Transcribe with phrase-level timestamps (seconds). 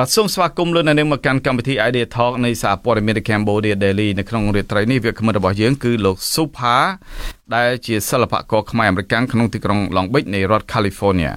[0.00, 6.76] បាទសូមស្វាគមន៍លោកអ្នកនាងមកកាន់កម្មវិធី Idea Talk នៃសារព័ត៌មាន Cambodia Daily នៅក្នុងរាត្រីនេះវាគ្មិនរបស់យើងគឺលោកស៊ូផា
[7.54, 11.32] ដែលជាសិល្បករខ្មែរអមេរិកក្នុងទីក្រុង Long Beach នៃរដ្ឋ California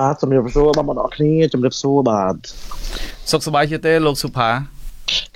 [0.00, 2.34] បាទជំរាបសួរបងប្អូនគ្នាជំរាបសួរបាទ
[3.30, 4.50] សុខសប្បាយជាទេលោកសុផា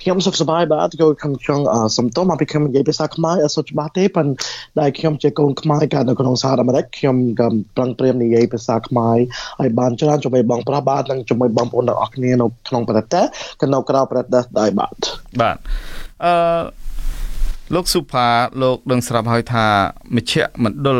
[0.01, 1.63] ខ្ញុំសុខសប្បាយបាទគឺខ្ញុំចង់
[1.97, 9.17] សំទោសមកពីខ្ញុំនិយាយភាសាខ្មែរអត់សូវច្បាស់ទេប៉ុន្តែខ្ញុំជាកូនខ្មែរកើតនៅក្នុងសហរដ្ឋអាមេរិកខ្ញុំក៏ប្រឹងប្រែងនិយាយភាសាខ្មែរ
[9.61, 13.25] ឲ្យបានច្រើនជាមួយបងប្រុសបាទនិងជាមួយបងប្អូនទាំងអស់គ្នានៅក្នុងប្រទេស
[13.61, 14.95] ក៏នៅក្រៅប្រទេសដែរបាទ
[15.41, 15.57] បាទ
[16.25, 16.33] អឺ
[17.75, 18.27] លោកសុផា
[18.61, 19.65] លោកដឹងស្រាប់ហើយថា
[20.15, 20.33] មជ្ឈ
[20.63, 20.99] មណ្ឌល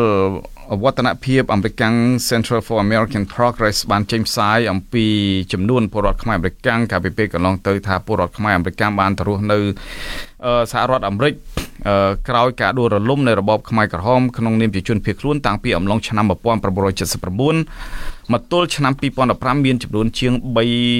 [0.84, 1.84] វឌ្ឍនភាពអមេរិក
[2.30, 5.06] Central for American Progress បានចេញផ្សាយអំពី
[5.54, 6.56] ចំនួនពលរដ្ឋខ្មែរអមេរិក
[6.92, 9.60] កាលពីពេលកន្លងទៅថាពលរដ្ឋខ្មែរអមេរិកបានទៅរស់នៅ
[10.72, 11.34] សហរដ្ឋអាមេរិក
[12.30, 18.94] ក្រោយការដួលរលំនៃរបបខ្មែរក្រហមក្នុងនាមជាជនភៀសខ្លួនតាំងពីអំឡុងឆ្នាំ1979មកទល់ឆ្នាំ
[19.30, 20.34] 2015មានចំនួនជាង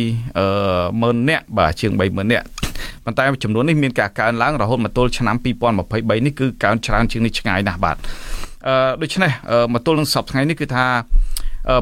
[0.06, 2.46] 30000នាក់បាទជាង30000នាក់
[3.06, 8.49] ប៉ុន្តែចំនួននេះមានការកើនឡើងរហូតមកទល់ឆ្នាំ2023នេះគឺកើនច្រើនជាងនេះឆ្ងាយណាស់បាទអឺ
[9.02, 9.32] ដូច្នេះ
[9.74, 10.86] មកទល់នឹងសប្តាហ៍នេះគឺថា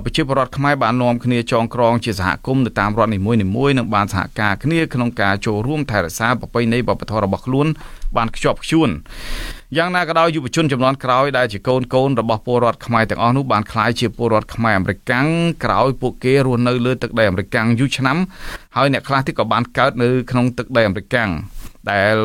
[0.03, 3.39] ប្រជាពលរដ្ឋខ្មែរបាននាំគ្នាចងក្រងជាសហគមន៍នៅតាមរដ្ឋនីមួយៗ
[3.77, 7.67] និងបានសហការគ្នាក្នុងការចូលរួមថែរក្សាប្រពៃណីវប្បធម៌របស់ខ្លួន
[8.17, 8.89] បានខ្ជាប់ខ្ជួន
[9.77, 15.27] យ៉ាងណាក៏ដោយយុវជនចំនួនក្រោយដែលជាកូនកូនរបស់ពលរដ្ឋខ្មែរទាំងអស់នោះបានក្លាយជាពលរដ្ឋខ្មែរអាមេរិកាំង
[15.63, 18.17] ក្រោយពួកគេរស់នៅលើទឹកដីអាមេរិកាំងយូរឆ្នាំ
[18.75, 21.29] ហើយអ្នកខ្លះទៀតក៏បានកើតនៅក្នុងទឹកដីអាមេរិកាំង
[21.91, 22.15] ដែល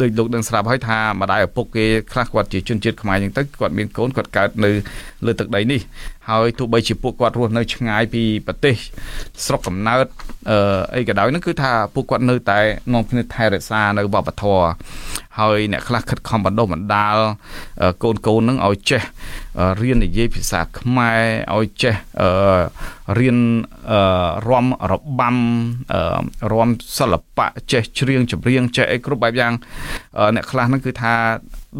[0.00, 4.70] ដូចលោកដឹងស្រាប់ហើយថាម្ដាយឪពុកគេខ្លះគាត់ជាជនជាតិខ្មែរអញ្ចឹងទៅគាត់មានកូនគាត់កើតនៅ
[5.26, 5.80] លើទឹកដីនេះ
[6.30, 8.76] ហើយទោះបីជាពួកគាត់រស់នៅឆ្ងាយពីប្រទេស
[9.44, 10.06] ស្រុកកំណើត
[10.50, 10.58] អឺ
[10.96, 12.58] អីក៏ដោយហ្នឹងគឺថាពួកគាត់នៅតែ
[12.92, 14.66] នាំគ្នាថែរក្សានៅវប្បធម៌
[15.40, 17.16] ហើយអ្នកខ្លះខិតខំបណ្ដុះបណ្ដាល
[18.02, 19.02] កូនកូននឹងឲ្យចេះ
[19.80, 21.22] រៀននិយាយភាសាខ្មែរ
[21.56, 21.94] ឲ្យចេះ
[23.18, 23.38] រៀន
[24.48, 25.36] រំរបាំ
[26.52, 26.68] រំ
[26.98, 29.52] សិល្បៈចេះច្រៀងចម្រៀងចេះអីគ្រប់បែបយ៉ាង
[30.34, 31.12] អ្នកខ្លះហ្នឹងគឺថា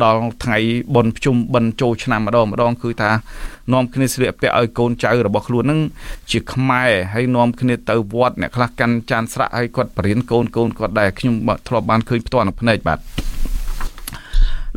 [0.02, 0.58] ដល់ថ្ងៃ
[0.94, 3.10] បុណ្យភ្ជុំបិណ្ឌចូលឆ្នាំម្ដងម្ដងគឺថា
[3.72, 5.80] នាំគ្នាស្លៀកពាក់ឲ្យកូនចៅរបស់ខ្លួននឹង
[6.30, 11.34] ជាខ្មែរហើយនាំគ្នាទៅវត្តអ្នកខ្លះកាន់ចានស្រាក់ហើយគាត់បរៀនកូនកូនគាត់ដែរខ្ញុំ
[11.68, 12.98] ធ្លាប់បានឃើញផ្ទាល់នៅភ្នែកបាទ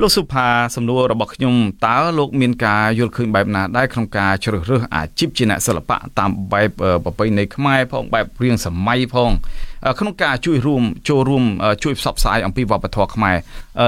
[0.02, 6.70] លោកសុផាសំណួររបស់ខ្ញុំតើលោកមានការយល់ឃើញបែបណាដែរក្នុងការជ្រើសរើសអាជីពជាអ្នកសិល្បៈតាមបែប
[7.04, 9.30] ប្រពៃណីខ្មែរផងបែបរៀងសម័យផង
[10.00, 11.44] ក្នុងការជួយរួមចូលរួម
[11.84, 13.38] ជួយផ្សព្វផ្សាយអំពីវប្បធម៌ខ្មែរ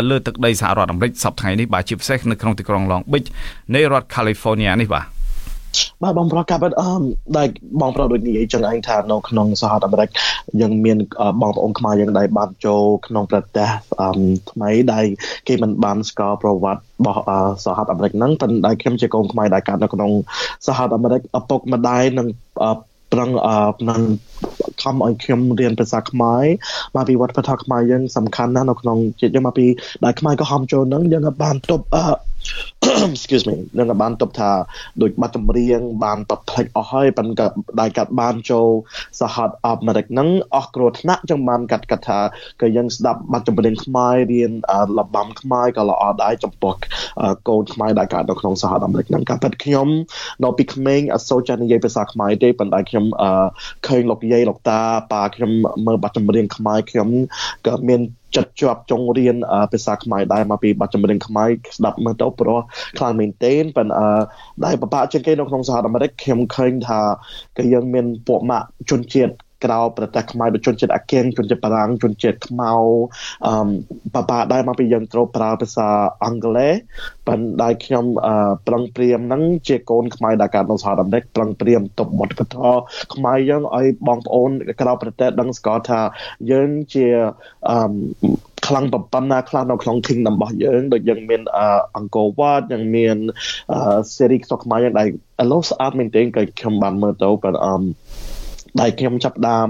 [0.09, 3.29] លើទឹកដីសហរដ្ឋអាមេរិកសប្តាហ៍នេះបាទជាពិសេសនៅក្នុងទីក្រុង Long Beach
[3.75, 5.07] នៃរដ្ឋ California នេះបាទ
[6.03, 6.71] បាទបងប្រុសកាប់អឺ
[7.37, 7.47] ដែល
[7.81, 10.09] បងប្រុសដូចនិយាយចឹងឯងថានៅក្នុងសហរដ្ឋអាមេរិក
[10.61, 10.97] យើងមាន
[11.41, 13.69] បងប្អូនខ្មែរយើងដែលបានចូលក្នុងប្រទេស
[14.01, 14.09] អឺ
[14.51, 15.05] ថ្មីដែល
[15.47, 17.21] គេមិនបានស្គាល់ប្រវត្តិរបស់
[17.65, 20.11] សហរដ្ឋអាមេរិកហ្នឹងប៉ុន្តែខ្ញុំជាកូនខ្មែរដែលកើតនៅក្នុង
[20.67, 22.27] សហរដ្ឋអាមេរិកឪពុកម្ដាយនិង
[23.17, 23.31] ប្រឹង
[23.89, 24.01] នឹង
[24.81, 26.45] ខំឲ្យខ្ញុំរៀនភាសាខ្មែរ
[26.95, 29.67] មកពីវត្តធម៌ខ្មែរយើងសំខាន់ណាស់នៅក្នុងជាតិយើងមកពី
[30.03, 31.85] ដែលខ្មែរក៏ហំចូលនឹងយើងបានទប់
[33.05, 34.51] excuse me នឹងបានតបថា
[35.01, 37.45] ដូចបាត់ចម្រៀងបានតបផ្លេចអស់ហើយប៉ុន្តែ
[37.79, 38.67] ដែលកាត់បានចូល
[39.21, 42.19] សហរដ្ឋអាមេរិកហ្នឹងអស់គ្រោះថ្នាក់ចឹងបានកាត់កាត់ថា
[42.61, 44.51] ក៏យើងស្ដាប់បាត់ចម្រៀងខ្មែររៀន
[44.97, 46.73] លបាំខ្មែរក៏ល្អដែរចំពោះ
[47.47, 49.87] កូនខ្មែរដែលកើតនៅក្នុងសហរដ្ឋអាមេរិកហ្នឹងការពិតខ្ញុំ
[50.43, 53.05] នៅពីក្មេងអត់សូវចេះនិយាយភាសាខ្មែរទេប៉ុន្តែខ្ញុំ
[53.87, 54.81] ឃើញលោកយាយលោកតា
[55.13, 55.51] ប៉ាខ្ញុំ
[55.85, 57.09] មើលបាត់ចម្រៀងខ្មែរខ្ញុំ
[57.67, 58.01] ក៏មាន
[58.37, 59.35] ចិត្តជាប់ចង់រៀន
[59.71, 62.59] ភាសាខ្មែរដែរមកពីបទចម្រៀងខ្មែរស្ដាប់មើលទៅព្រោះ
[62.97, 64.07] ខ្លាំងមែនទែនប៉ុន្តែ
[64.65, 66.99] ដែលបបាក់ជាងគេនៅក្នុងសហរដ្ឋអាមេរិកខ្ញុំឃើញថា
[67.57, 69.33] គេយើងមានពួកម៉ាក់ជនជាតិ
[69.63, 72.71] ក្រៅប្រទេសខ្មែរដូចជនជាតិអាគៀងជនជាតិបារាំងជនជាតិខ្មៅ
[73.47, 73.53] អឺ
[74.15, 75.87] បបាដែរមកពីយើងត្រូវប្រើភាសា
[76.23, 76.73] អង់គ្លេស
[77.27, 78.05] ប៉ុន្តែខ្ញុំ
[78.67, 82.55] ប្រឹងព្រាមហ្នឹងជាកូនខ្មែរដែលកើតនៅសហរដ្ឋអាមេរិកប្រឹងព្រាមទប់វត្តពធ
[83.13, 84.49] ខ្មែរយើងឲ្យបងប្អូន
[84.81, 86.01] ក្រៅប្រទេសដឹងស្គាល់ថា
[86.51, 87.05] យើងជា
[87.69, 87.77] អឺ
[88.67, 91.41] ខ្លាំងប៉ុណ្ណាខ្លះនៅក្នុង kingdom របស់យើងដូចយើងមាន
[91.97, 93.17] អង្គរវត្តយើងមាន
[94.15, 95.07] series ស្រុកខ្មែរយើងដែល
[95.41, 98.06] ឥឡូវស្អាតមែនទែនក៏ខ្ញុំបានមើលទៅប៉ុន្តែ
[98.81, 99.69] ដែលខ្ញុំចាប់ដើម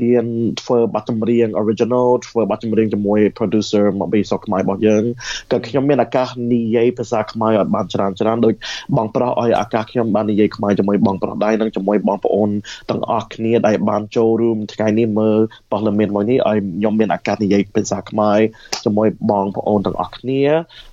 [0.00, 0.26] រៀន
[0.62, 5.02] ធ្វើបទចម្រៀង original ធ្វើបទចម្រៀងជាមួយ producer មកពីស្រុកខ្មែររបស់យើង
[5.50, 8.54] ក៏ខ្ញុំមានឱកាសនិយាយភាសាខ្មែរឲ្យបានច្រើនច្រើនដូច
[8.96, 12.50] បងប្រុសឲ្យឱកាសខ្ញុំបាននិយាយខ្មែរជាមួយបងប្រុសដែរនិងជាមួយបងប្អូន
[12.90, 15.38] ទាំងអស់គ្នាដែលបានចូលរួមថ្ងៃនេះមើល
[15.70, 18.38] ព័ត៌មានមួយនេះឲ្យខ្ញុំមានឱកាសនិយាយភាសាខ្មែរ
[18.84, 20.42] ជាមួយបងប្អូនទាំងអស់គ្នា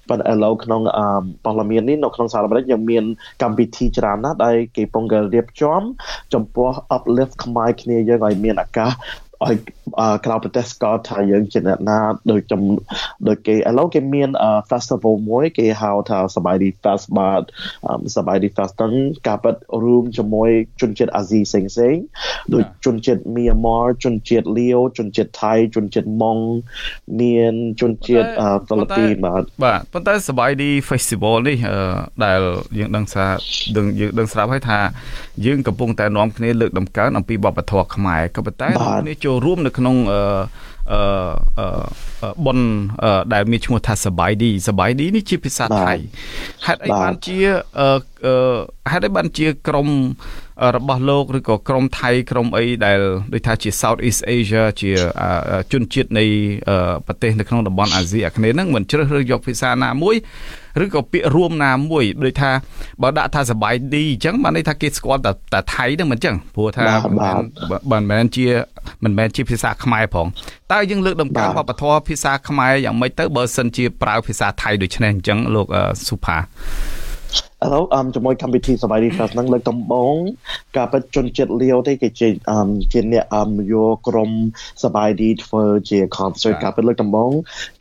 [0.09, 0.81] ប៉ុន្តែឥឡូវក្នុង
[1.43, 3.03] ព័ត៌មាននេះនៅក្នុងសហរដ្ឋអាមេរិកយើងមាន
[3.41, 5.81] កម្មវិធីច្រើនណាស់ដែលគេពងរៀបចំ
[6.33, 8.91] ចំពោះ uplift ខ្មែរគ្នាយើងឲ្យមានឱកាស
[9.47, 9.55] ឲ្យ
[10.25, 11.99] ក្រៅប្រទេសស្គាល់ថាយើងជាអ្នកណា
[12.31, 12.61] ដូចចំ
[13.27, 14.29] ដូចគេឥឡូវគេមាន
[14.69, 17.41] festival មួយគេហៅថាសបាយឌី fest បាទ
[18.17, 18.93] សបាយឌី fest ហ្នឹង
[19.27, 20.49] ការប៉ັດ room ជាមួយ
[20.81, 21.95] ជនជាតិអាស៊ីផ្សេងផ្សេង
[22.53, 26.37] ដូចជនជាតិមីយ៉ាម៉ាជនជាតិលាវជនជាតិថៃជនជាតិម៉ុង
[27.21, 28.27] មានជនជាតិ
[28.65, 31.57] ហ្វីលីពីនបាទបាទប៉ុន្តែសបាយឌី festival នេះ
[32.25, 32.39] ដែល
[32.79, 33.25] យើងដឹងថា
[33.75, 33.87] យើង
[34.19, 34.79] ដឹងស្រាប់ហើយថា
[35.45, 38.67] យើងកំពុងតែនាំគ្នាលើកដំកើងអំពីវប្បធម៌ខ្មែរក៏ប៉ុន្តែ
[39.01, 40.21] គ្នាចូលរួមនៅក្នុងអឺ
[40.91, 42.57] អឺប៉ុន
[43.33, 45.93] ដែលមានឈ្មោះថាសបាយឌីសបាយឌីនេះជាភាសាថៃ
[46.65, 47.37] ហេតុអីបានជា
[48.91, 49.87] ហេតុអីបានជាក្រម
[50.75, 52.99] របស់លោកឬក៏ក្រមថៃក្រមអីដែល
[53.33, 54.91] ដូចថាជា South East Asia ជា
[55.71, 56.25] ជនជាតិនៃ
[57.07, 60.15] ប្រទេសនៅក្នុងតំបន់អាស៊ីអាគ្នេយ៍ហ្នឹងមិនជ្រើសរើសយកភាសាណាមួយ
[60.83, 62.51] ឬក៏ពាក្យរួមណាមួយដូចថា
[63.01, 66.85] បើដាក់ថាសបាយឌីអញ្ចឹងបានន័យថាគេស្គាល់តែតែថៃហ្នឹងមិនអញ្ចឹងព្រោះថា
[67.91, 68.47] មិនមែនជា
[69.03, 70.27] មិនមែនជាភាសាខ្មែរផង
[70.71, 75.67] តើយើងលើកដំកើងវប្បធម៌ភាសាខ្មែរយ៉ាងម៉េចទៅបើសិនជាប្រើភាសាថៃដូចនេះអញ្ចឹងលោក
[76.07, 76.37] សុផា
[77.65, 80.15] ឥឡូវអមជាមួយកម្មវិធីសបាយរី Fest ហ្នឹងលើកដំបូង
[80.77, 84.29] ការពិតជនជាតិលាវទេគេជាអមជាអ្នកអមយកក្រុម
[84.83, 87.31] សបាយរីធ្វើជា concert ការពិតលើកដំបូង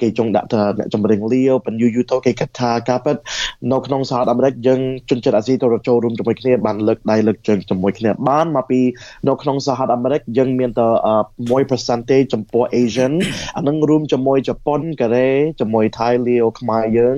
[0.00, 3.16] គេចង់ដាក់ថាអ្នកចម្រៀងលាវបញ្យូយូទៅគេគិតថាការពិត
[3.72, 4.80] នៅក្នុងសហរដ្ឋអាមេរិកយើង
[5.10, 8.80] ជនជាតិអាស៊ីទៅចូលរួមជាមួយគ្នាបានលើកដៃលើកជើងជាមួយគ្នាបានមកពី
[9.28, 10.88] នៅក្នុងសហរដ្ឋអាមេរិកយើងមានតែ
[11.28, 13.12] 1 percentage ចំពោះ Asian
[13.56, 15.30] អានឹងរួមជាមួយជប៉ុនកូរ៉េ
[15.60, 17.16] ជាមួយថៃលាវខ្មែរយើង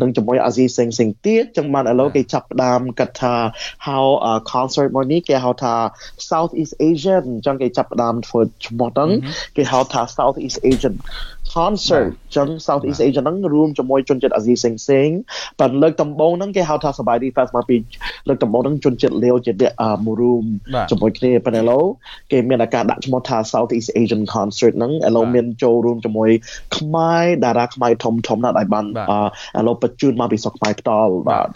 [0.00, 3.34] និងជាមួយអាស៊ីផ្សេងៗទៀតចឹងបានឥឡូវគេចាប់ផ្ដើមគិតថា
[3.86, 3.98] ហៅ
[4.50, 5.74] concert មួយនេះគេហៅថា
[6.30, 9.10] South East Asian អញ្ចឹងគេចាប់ផ្ដើមធ្វើឈ្មោះហ្នឹង
[9.56, 10.36] គេហៅថា South
[11.66, 15.08] East Asian concert ចឹង South East Asia ហ្នឹងរួមជាមួយជនជាតិអាស៊ីផ្សេងផ្សេង
[15.60, 17.76] ប៉ុន្តែលើកដំបូងហ្នឹងគេហៅថាសបាយ Fest មកពី
[18.28, 19.72] លើកដំបូងហ្នឹងជនជាតិលាវជាអ្នក
[20.04, 20.44] មួយរួម
[20.90, 21.84] ជាមួយគ្នាប៉ុន្តែឥឡូវ
[22.32, 26.30] គេមានឱកាសដាក់ឈ្មោះថា South East Asian concert ហ្នឹងឥឡូវមានចូលរួមជាមួយ
[26.76, 28.84] ខ្មែរតារាខ្មែរធំធំណាស់ដែលបាន
[29.58, 31.48] ឥឡូវបញ្ជូនមកពីស្រុកខ្មែរផ្ទាល់បាទ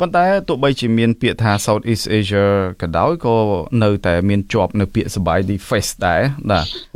[0.00, 2.46] ប៉ុន្តែទោះបីជាមានពាក្យថា Southeast Asia
[2.82, 3.36] ក៏ដោយក៏
[3.82, 6.22] នៅតែមានជាប់នៅពាក្យសបាយ The Face ដែរ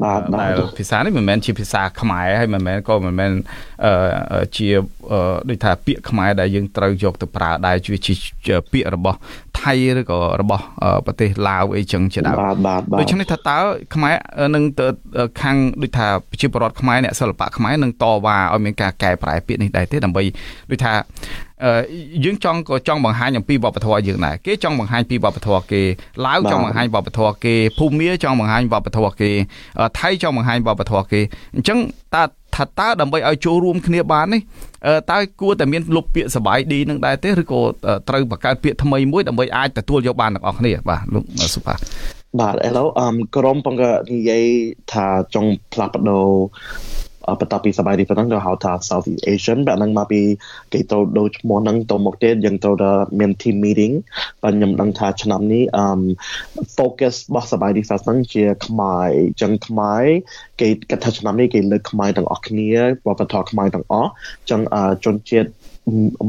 [0.05, 3.33] បាទដែលភាសានេះមិនមែនជាភាសាខ្មែរហើយមិនមែនក៏មិនមែន
[4.57, 4.69] ជា
[5.49, 7.95] ដូចថាពាក្យខ្មែរដែលយើងត្រូវយកទៅប្រើដែរជា
[8.73, 9.19] ពាក្យរបស់
[9.61, 10.63] ថៃឬក៏របស់
[11.07, 12.37] ប្រទេសឡាវអីចឹងជាដើម
[13.01, 13.59] ដូច្នេះថាតើ
[13.95, 14.15] ខ្មែរ
[14.55, 14.87] នឹងទៅ
[15.43, 20.23] ខាងដូចថាប្រជាពលរដ្ឋខ្មែរអ្នកសិល្បៈខ្មែរនឹងតវ៉ាឲ្យមានការកែប្រែពាក្យនេះដែរទេដើម្បី
[20.71, 20.93] ដូចថា
[22.25, 25.83] យើងចង់ក៏ចង់បង្ហាញអំពីវប្បធម៌យើងដែរគេចង់បង្ហាញពីវប្បធម៌គេ
[26.27, 29.31] ឡាវចង់បង្ហាញវប្បធម៌គេភូមាចង់បង្ហាញវប្បធម៌គេ
[29.99, 31.21] ថៃចង់បង្ហាញវប្បធម៌គេ
[31.55, 31.79] អញ្ចឹង
[32.15, 32.23] តើ
[32.57, 34.41] ថាតើដើម្បីឲ្យចូលរួមគ្នាបាននេះ
[35.11, 37.61] តើគួរតែមានលុបពាក្យសបាយឌីនឹងដែរទេឬក៏
[38.09, 41.25] ត្រូវបង្កើតពាក្យថ្មីមួយដើម្បីអាចទទួលយកបានទាំងអស់គ្នាបាទលោក
[41.55, 41.75] សុផា
[42.41, 44.45] បាទឥឡូវអមក្រុមបង្កើនិយាយ
[44.93, 46.29] ថាចង់ផ្លាស់ប្ដូរ
[47.41, 50.21] បន្ទាប់ពីសបាយនេះប៉ុណ្ណឹងក៏ហៅថា Southeast Asian បែបហ្នឹងមកពី
[50.73, 52.71] គេទៅដូរឈ្មោះហ្នឹងទៅមកទៀតយើងទៅ
[53.19, 53.95] មាន team meeting
[54.43, 55.87] បាទខ្ញុំដឹងថាឆ្នាំនេះអឺ
[56.77, 60.05] focus របស់សបាយនេះ Fest ហ្នឹងជាខ្មែរអញ្ចឹងខ្មែរ
[60.61, 62.71] គេគិតថាឆ្នាំនេះគេលើកខ្មែរទាំងអស់គ្នា
[63.07, 64.61] វប្បធម៌ខ្មែរទាំងអស់អញ្ចឹង
[65.05, 65.49] ជនជាតិ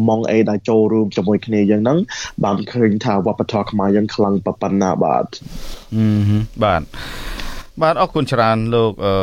[0.07, 2.00] ម៉ងអេដែលចូលរួមជាមួយគ្នាយ៉ាងហ្នឹង
[2.43, 5.25] បានឃើញថាវប្បធម៌ខ្មែរយើងខ្លាំងប៉ុណ្ណាបាទ
[6.63, 6.81] បាទ
[7.81, 9.13] បាទអរគុណច្រើនលោកអឺ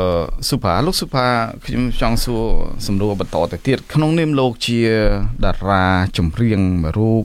[0.48, 1.26] សុផាលោកសុផា
[1.66, 2.44] ខ្ញុំចង់សួរ
[2.86, 4.80] សំណួរបន្តទៅទៀតក្នុងនាមលោកជា
[5.44, 5.84] តារា
[6.18, 7.24] ចម្រៀងមួយរូប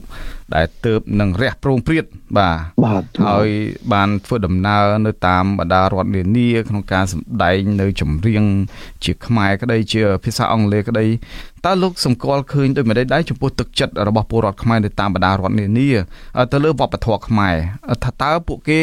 [0.54, 2.04] ដែលទៅនឹងរះប្រងព្រាត
[2.38, 3.48] បាទបាទហើយ
[3.92, 8.44] បានធ្វើដំណើរនៅតាមបណ្ដារដ្ឋនានាក្នុងការសម្ដែងនៅចម្រៀង
[9.04, 11.06] ជាខ្មែរក្តីជាភាសាអង់គ្លេសក្តី
[11.66, 15.90] តើលោកសម្គាល់ឃើញដោយមិនដែរចំពោះទឹកចិត្តរបស់ពលរដ្ឋខ្មែរនៅតាមបណ្ដារដ្ឋនានា
[16.52, 17.54] ទៅលើវប្បធម៌ខ្មែរ
[18.04, 18.80] ថាតើពួកគេ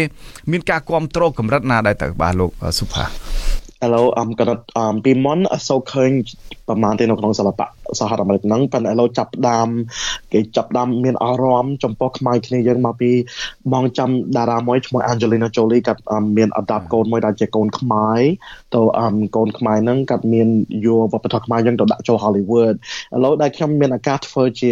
[0.52, 6.12] មានការគ្រប់គ្រងកម្រិតណាដែរទៅបាទលោកសុផាឥឡូវអមកណត់អមពីមុនអសូវឃើញ
[6.68, 7.68] ប្រហែលទេនៅក្នុងសិល្បៈ
[8.00, 9.70] សហរដ្ឋអាមេរិកហ្នឹងប៉ុន្តែឥឡូវចាប់ដើម
[10.34, 13.12] គេចាប់ដើមមានអារម្មណ៍ចំពោះខ្មែរគ្នាយើងមកពី
[13.74, 16.02] បងចាំតារាមួយឈ្មោះ Angelina Jolie គាត់
[16.38, 18.22] មាន adopt កូនមួយដែលជាកូនខ្មែរ
[18.76, 18.82] ទៅ
[19.36, 20.48] កូនខ្មែរហ្នឹងគាត់មាន
[20.86, 22.76] យកវប្បធម៌ខ្មែរយើងទៅដាក់ចូល Hollywood
[23.16, 24.72] ឥឡូវដែលខ្ញុំមានឱកាសធ្វើជា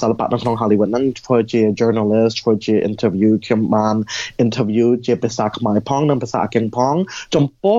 [0.00, 3.96] សិល្បៈនៅក្នុង Hollywood ហ្នឹងធ្វើជា journalist ធ្វើជា interview ខ្ញុំបាន
[4.44, 6.94] interview ជាភាសាខ្មែរផងនិងភាសាអង់គ្លេសផង
[7.34, 7.74] ចំពោ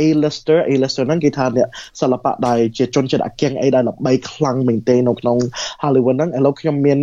[0.00, 1.68] A lister A lister ហ្នឹងគេថាអ្នក
[2.00, 5.38] សិល្បៈដែលជាជនជាតិអាគៀងអីដែលល្បីខ្លាំងមែនទេនៅក្នុង
[5.82, 6.98] Hollywood ហ្នឹងឥឡូវខ្ញុំមាន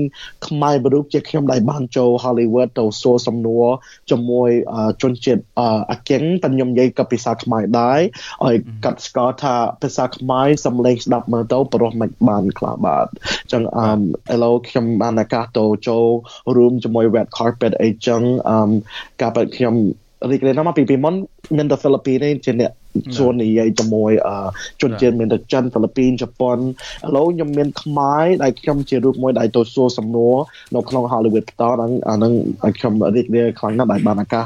[0.47, 3.65] ខ្មែរបរុកជាខ្ញុំដែលបានចូល Hollywood ទៅសួរសំណួរ
[4.11, 4.49] ជាមួយ
[5.01, 5.41] ជនជាតិ
[5.91, 7.99] អាគៀងតែខ្ញុំនិយាយក៏ភាសាខ្មែរដែរ
[8.45, 16.05] ឲ្យកាត់ស្គាល់ថាភាសាខ្មែរសំឡេងស្ដាប់មើលទៅប្រុសមិនបានខ្លះបាទអញ្ចឹងអឺឥឡូវខ្ញុំបានឱកាសទៅចូល
[16.55, 18.71] room ជាមួយ red carpet អីចឹងអឺ
[19.21, 19.75] កាលពេលខ្ញុំ
[20.31, 21.15] រីករាយណាស់មកពីពីមុន
[21.57, 22.71] មានតែហ្វីលីពីនទេជាអ្នក
[23.17, 24.11] ជួននិយាយជាមួយ
[24.81, 26.61] ជនជាតិមានតែចិនហ្វីលីពីនជប៉ុនឥ
[27.15, 30.35] ឡូវខ្ញុំមានខ្មែរដែលខ្ញុំជារូបមួយដែលទៅសួរសំណួរ
[30.75, 32.33] នៅក្នុង Hollywood បន្តហ្នឹងអាហ្នឹង
[32.77, 34.45] ខ្ញុំរីករាយខ្លាំងណាស់ដែលបានឱកាស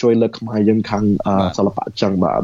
[0.00, 1.04] ជួយលើកខ្មែរយើងខាង
[1.56, 2.42] សិល្បៈចឹងបាទ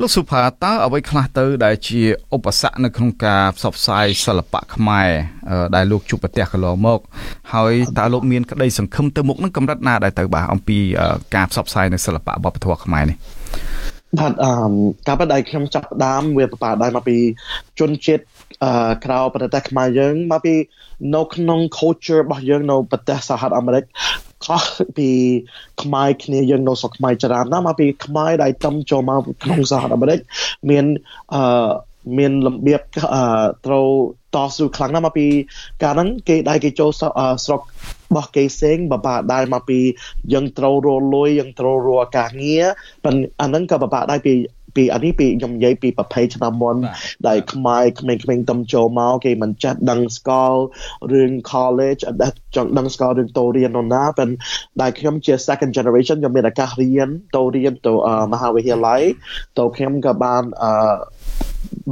[0.00, 2.00] លោកសុផាតើអ្វីខ្លះទៅ ដែលជា
[2.34, 5.10] ឧបសគ្គនៅក្នុងការផ្សព្វផ្សាយសិល្បៈខ្មែរ
[5.76, 7.00] ដែលលោកជួបប្រទះកន្លងមក
[7.54, 10.78] ហើយតើលោកមានក្តីសង្ឃឹមទៅមុខនឹងកម្រិតណាដែលទៅបាទអំពី
[11.34, 13.16] ការផ្សព្វផ្សាយនៅសិល្បៈវប្បធម៌ខ្មែរនេះ
[14.18, 14.50] បាទអឺ
[15.06, 17.16] ការពិតដែលខ្ញុំចាប់ផ្ដើមវាប្រដែរមកពី
[17.80, 18.24] ជនជាតិ
[18.64, 20.54] អឺក្រៅប្រទេសខ្មែរយើងមកពី
[21.14, 23.84] នៅក្នុង culture របស់យើងនៅប្រទេសសហរដ្ឋអាមេរិក
[24.44, 24.64] ខុស
[24.96, 25.08] ពី
[25.82, 30.18] ខ្មែរគ្នាយើងនៅស្រុកខ្មែរច្រើនណាស់មកពីខ្មែរដែលតំចូលមកក្នុងសហរដ្ឋអាមេរិក
[30.70, 30.84] មាន
[31.34, 31.68] អឺ
[32.18, 32.80] មានលំៀប
[33.66, 33.86] ត្រូវ
[34.34, 35.26] តស៊ូខ្លាំងណាស់មកពី
[35.82, 39.78] កាលហ្នឹងគេដែលគេចូលស្រុករបស់គេផ្សេងបបាដែរមកពី
[40.32, 42.64] យើងត្រូវរលុយយើងត្រូវរកការងារ
[43.04, 44.34] ប៉ុន្តែអាហ្នឹងក៏បបាដែរពី
[44.76, 46.76] ពីអានេះពីខ្ញុំនិយាយពីប្រភេទឆ្នាំមុន
[47.28, 50.60] ដែលខ្មែរក្មេងៗតំចូលមកគេមិនចេះដឹងស្គាល់
[51.12, 54.38] រឿង college អត់ចង់ដឹងស្គាល់រឿងតូរៀននោះណាប៉ុន្តែ
[54.80, 57.92] ដែលខ្ញុំជា second generation ខ្ញុំមានឱកាសរៀនតូរៀនទៅ
[58.32, 59.02] មហាវិទ្យាល័យ
[59.58, 60.70] តូខ្ញុំក៏បានអឺ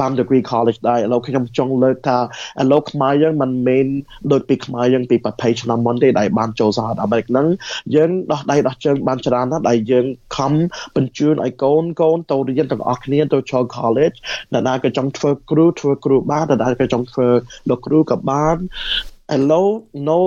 [0.01, 2.19] បាន degree college ដែរឥឡូវខ្ញុំចង់លើកថា
[2.61, 3.87] ឥឡូវខ្មែរយើងមិនមែន
[4.33, 7.47] ដូចពីខ្មែរយើងពីប្រភេទឆ្នាំមុនទេដែលបានចូលសហរដ្ឋអាមេរិកហ្នឹង
[7.95, 10.53] យើងដោះដៃដោះជើងបានច្រើនណាស់ដែលយើងខំ
[10.97, 14.17] បញ្ជូនឲ្យកូនកូនទៅរៀនទាំងអស់គ្នាទៅចូល college
[14.53, 17.29] អ្នកណាក៏ចង់ធ្វើគ្រូធ្វើគ្រូបានអ្នកណាក៏ចង់ធ្វើ
[17.69, 18.57] លោកគ្រូក៏បាន
[19.35, 19.69] ឥឡូវ
[20.09, 20.19] no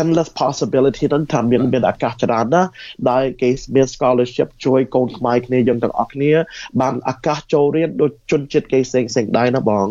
[0.00, 2.68] endless possibility ហ្នឹងថាមានមានឱកាសច្រើនណាស់
[3.10, 6.32] ដែលគេមាន scholarship ជួយកូនខ្មែរគ្នាយើងទាំងអស់គ្នា
[6.80, 9.86] បានឱកាសចូលរៀនដូចជនជាតិគេផ្សេងផ្សេងដែរណាបង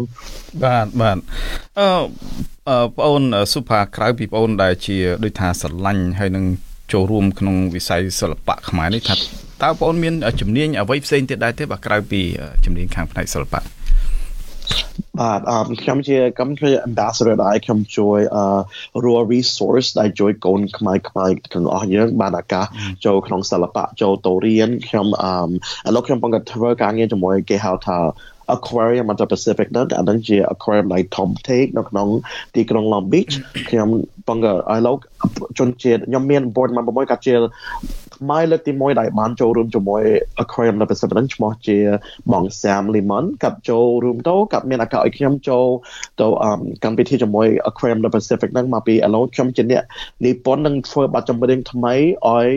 [0.64, 1.18] បាទបាទ
[1.80, 1.90] អឺ
[2.96, 3.24] បងអូន
[3.54, 6.46] សុផាក្រៅពីបងអូនដែលជាដូចថាស្រឡាញ់ហើយនឹង
[6.94, 9.16] ចូលរួមក្នុងវិស័យសិល្បៈខ្មែរនេះថា
[9.64, 12.22] តើបងអូនមានជំនាញអ្វីផ្សេងទៀតដែរទេបើក្រៅពី
[12.66, 13.77] ជំនាញខាងផ្នែកសិល្បៈ
[15.20, 18.46] បាទអឺខ្ញុំជាកម្មជា ambassador ដែរខ្ញុំជួយអឺ
[19.06, 22.66] raw resource ដែលជួយកូនខ្មែរខ្មែរទាំងអស់យើងបានឱកាស
[23.06, 25.32] ចូលក្នុងសិល្បៈចូលទៅរៀនខ្ញុំអឺ
[25.88, 27.98] ឥឡូវខ្ញុំបងក៏ធ្វើការងារជាមួយគេហៅថា
[28.56, 32.08] aquarium នៅ Pacific ហ្នឹងអានឹងជា aquarium ដែលធំធេងនៅក្នុង
[32.56, 33.34] ទីក្រុង Long Beach
[33.70, 33.90] ខ្ញុំ
[34.28, 34.96] បងក៏ឥឡូវ
[35.60, 37.34] ជនជាតិខ្ញុំមាន board member មួយកាត់ជា
[38.18, 40.04] ខ្មែរលើកទី1ដែលបានចូលរួមជាមួយ
[40.44, 41.78] Aquarium នៅ Pacific ហ្នឹងឈ្មោះជា
[42.32, 45.66] បង Sam Lemon កាត់ចូលរួមទៅកាត់មានឱកាសឲ្យខ្ញុំចូល
[46.22, 46.28] ទៅ
[46.84, 49.84] កម្មវិធីជាមួយ Aquarium នៅ Pacific ហ្នឹងមកពីឥឡូវខ្ញុំជាអ្នក
[50.26, 51.94] និពន្ធនឹងធ្វើបទចម្រៀងថ្មី
[52.28, 52.48] ឲ្យ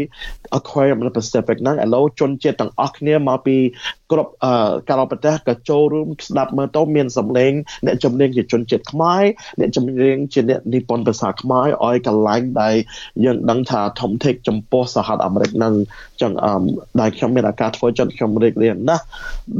[0.58, 3.56] Aquarium នៅ Pacific ហ្នឹងឥឡូវជនជាតិទាំងអស់គ្នាមកពី
[4.12, 4.32] គ្រប់
[4.88, 7.52] កាលប្រទេសក៏ចូលរួមស្ដាប់មើលទៅមានសម្លេង
[7.86, 9.24] អ្នកចម្រៀងជាជនជាតិខ្មែរ
[9.60, 12.76] អ្នកចម្រៀងជាអ្នកនិពន្ធភាសាខ្មែរឲ្យកន្លែងដែល
[13.24, 15.74] យើងដឹងថាធំធេងចំពោះសហរដ្ឋអាមេរិកនឹង
[16.20, 16.64] ចឹងអឺ
[17.00, 19.04] ដែលខ្ញុំមានឱកាសធ្វើចិត្តខ្ញុំរីករាយណាស់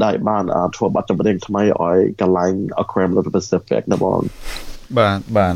[0.03, 0.43] ដែលបាន
[0.75, 4.19] ធ្វើបទចម្រៀងថ្មីឲ្យកន្លែង Aquarium of the Pacific ណាបង
[4.97, 5.55] បាទបាទ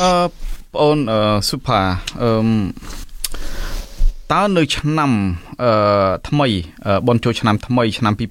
[0.00, 0.30] អឺប
[0.76, 0.98] ងអូន
[1.48, 1.82] ស៊ូផា
[2.22, 2.30] អឺ
[4.32, 5.10] តើនៅឆ្នាំ
[5.62, 5.70] អឺ
[6.28, 6.48] ថ្មី
[7.08, 8.22] បនចូលឆ្នាំថ្មីឆ្នាំ2024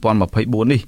[0.72, 0.82] នេះ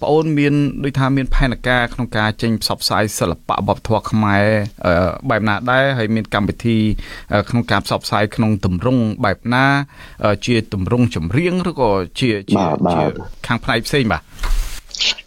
[0.00, 4.44] បងអូនមានដូចថាមានផែនការក្នុងការចេញផ្សព្វផ្សាយសិល្បៈវប្បធម៌ខ្មែរ
[5.30, 6.78] បែបណាដែរហើយមានកម្មវិធី
[7.50, 9.66] ក្នុងការផ្សព្វផ្សាយក្នុងទម្រង់បែបណា
[10.46, 11.90] ជាទម្រង់ចម្រៀងឬក៏
[12.20, 12.62] ជាជា
[13.46, 14.22] ខាងផ្នែកផ្សេងបាទ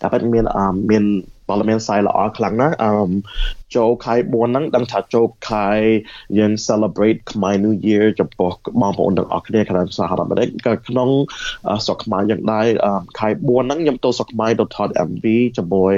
[0.02, 0.46] តែពិតមាន
[0.90, 1.04] មាន
[1.50, 3.12] ព័ត៌មានសាយល្អខ្លាំងណាស់អឺ
[3.76, 5.70] ចូលខែ4ហ្នឹងដឹងថាចូលខែ
[6.38, 8.52] យើង celebrate ខ្មែរ New Year ចំពោះ
[8.82, 11.10] បងប្អូនទាំងអស់គ្នាក្នុងសហរដ្ឋអាមេរិកក៏ក្នុង
[11.86, 12.68] ស្រុកខ្មែរយ៉ាងដែរ
[13.20, 15.26] ខែ4ហ្នឹងខ្ញុំទៅស្រុកខ្មែរទៅថត MV
[15.58, 15.96] ជាមួយ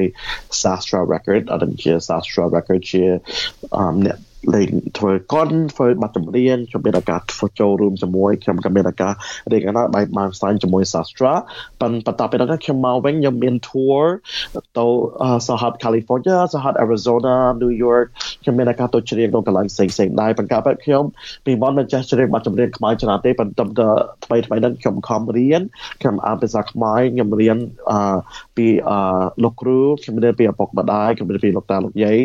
[0.61, 3.03] Sastra Record អត់ជា Sastra Record ជា
[4.05, 4.17] អ្នក
[4.53, 9.13] លេងធ្វើកុនធ្វើបទចម្រៀងខ្ញុំមានឱកាសធ្វើចូលរួមជាមួយខ្ញុំក៏មានឱកាស
[9.51, 11.33] រៀនណាបែបបានផ្សាយជាមួយសាស្ត្រា
[11.81, 14.03] ប៉ុន្តែបន្ទាប់ពីនោះខ្ញុំមកវិញខ្ញុំមាន tour
[14.77, 14.85] ទៅ
[15.47, 18.07] សហរដ្ឋ California សហរដ្ឋ Arizona New York
[18.43, 21.03] ខ្ញុំមានឱកាសទៅច្រៀងនៅកន្លែងផ្សេងៗដែរប៉ុន្តែបែបខ្ញុំ
[21.45, 23.63] ពីមុនមិនចេះច្រៀងបទចម្រៀងខ្មែរច្រើនទេប៉ុន្តែ
[24.25, 25.61] ថ្មីថ្មីហ្នឹងខ្ញុំខំរៀន
[26.01, 27.57] ខ្ញុំអានភាសាខ្មែរខ្ញុំរៀន
[28.57, 28.67] ពី
[29.43, 32.17] លោកគ្រូខ្ញុំរៀនពីឪពុកម្ដាយខ្ញុំរៀនពីលោកតាលោកយាយ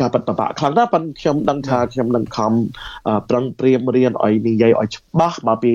[0.00, 2.52] ការបាត់បបាក់ខ្លាំងណាស់ប៉ុន្តែខ្ញុំដឹងថាខ្ញុំនឹងខំ
[3.30, 5.72] ប្រឹងព្រាមរៀនឲ្យនិយាយឲ្យច្បាស់មកពី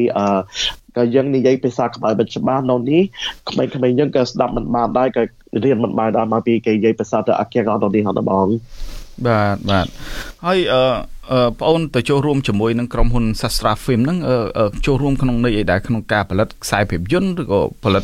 [0.97, 3.01] ក៏យើងនិយាយភាសាខ្មែរមិនច្បាស់នៅនេះ
[3.49, 5.23] ក្មេងៗយើងក៏ស្ដាប់មិនបានដែរក៏
[5.63, 8.47] រៀនមិនបានដែរមកពីគេនិយាយភាសាទៅអាគៀងអត់នៅនេះហត់បង
[9.27, 9.87] បាទបាទ
[10.45, 10.81] ហើយអឺ
[11.59, 14.17] បងអូនទៅចូលរួមជាមួយនឹងក្រុមហ៊ុន Sastra Film ហ្នឹង
[14.85, 18.03] ចូលរួមក្នុងន័យអីដែរក្នុងការផលិតខ្សែភាពយន្តឬក៏ផលិត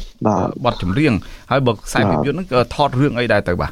[0.65, 1.13] បទចម្រៀង
[1.51, 3.71] ហើយបើខ្សែភាពយន្តហ្នឹងថតរឿងអីដែរទៅបាទ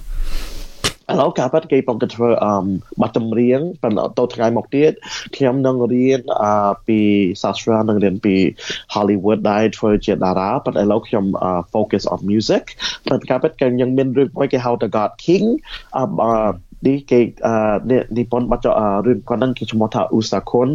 [1.11, 2.67] ឥឡូវការប៉ັດគេបងទៅធ្វើអឺ
[3.01, 4.93] បាត់ចម្រៀងប៉ុន្តែទៅថ្ងៃមកទៀត
[5.37, 7.01] ខ្ញុំនឹងរៀនអឺពី
[7.43, 8.35] សាស្ត្រានឹងរៀនពី
[8.95, 11.25] Hollywood ដែរធ្វើជាតារាប៉ុន្តែឥឡូវខ្ញុំ
[11.73, 12.65] focus on music
[13.07, 15.47] ប៉ុន្តែការប៉ັດគេยังមានរឿងមួយគេហៅ The God King
[15.97, 16.05] អឺ
[16.87, 17.55] នេះគេអឺ
[18.17, 18.63] និពន្ធបាត់
[19.07, 20.69] រឿងគាត់នឹងគេឈ្មោះថាឧសាគុន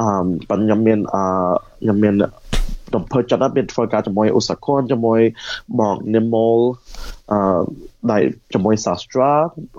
[0.00, 1.22] អឺប៉ុន្តែខ្ញុំមានអឺ
[1.82, 2.14] ខ្ញុំមាន
[2.94, 5.20] ទំភើចិត្តមានធ្វើការជាមួយឧសាគុនជាមួយ
[5.78, 6.58] បង Nimol
[7.31, 7.39] អឺ
[8.11, 9.31] ដែលជាមួយសាស្ត្រា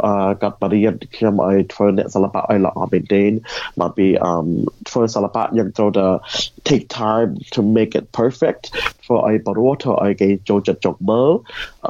[0.04, 3.30] អឺកាត់បរិញ្ញាខ្ញុំឲ្យធ្វើអ្នកសិល្បៈឲ្យល្អមែនទែន
[3.80, 4.32] មកពីអឺ
[4.88, 6.06] ធ្វើសិល្បៈយើងត្រូវតែ
[6.68, 8.62] take time to make it perfect
[9.04, 11.30] ធ្វើឲ្យបរិវត្តធ្វើឲ្យគេចូលចិត្តចុកមើល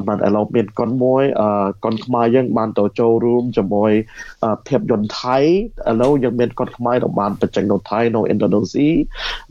[0.08, 1.48] បានឥឡូវមានកុនមួយអឺ
[1.84, 3.92] កុនខ្មែរយើងបានទៅចូលរួមជាមួយ
[4.68, 8.88] ភាពយន្តថៃឥឡូវយើងមានកុនខ្មែរដែលបានបញ្ចេញនៅថៃនៅឥណ្ឌូនេស៊ី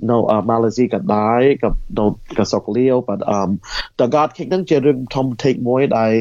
[0.09, 0.17] នៅ
[0.49, 1.69] ម៉ាឡេស៊ីក៏ដែរក៏
[1.99, 2.05] នៅ
[2.37, 3.41] ក៏សុកលាវបាទអឺ
[3.99, 6.11] The God King នឹងជារឿងធំ take មួយដែល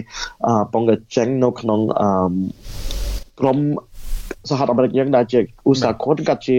[0.72, 2.08] បងក៏ចេញនៅក្នុងអឺ
[3.40, 3.58] ក្រុម
[4.50, 6.58] សហរដ្ឋអាមេរិកយើងដែលជាឧស្សាហកម្មគាត់ជា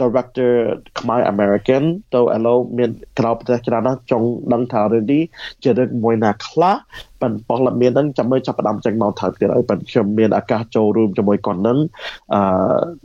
[0.00, 0.52] director
[1.00, 1.82] ខ្មែរ American
[2.14, 5.22] ទៅឥឡូវមានក្រៅប្រទេសច្រើនណាស់ចង់ដឹងថារឿងនេះ
[5.62, 6.76] ជារឿងមួយណាខ្លះ
[7.22, 11.78] ប៉ុន្តែព័ត៌មានហ្នឹងចាំមើលចាប់ផ្ដើមចេញមកថើបទៀតហើយប៉ុន្តែខ្ញុំមានឱកាសចូលរួមជាមួយគាត់ហ្នឹង
[12.34, 12.40] អឺ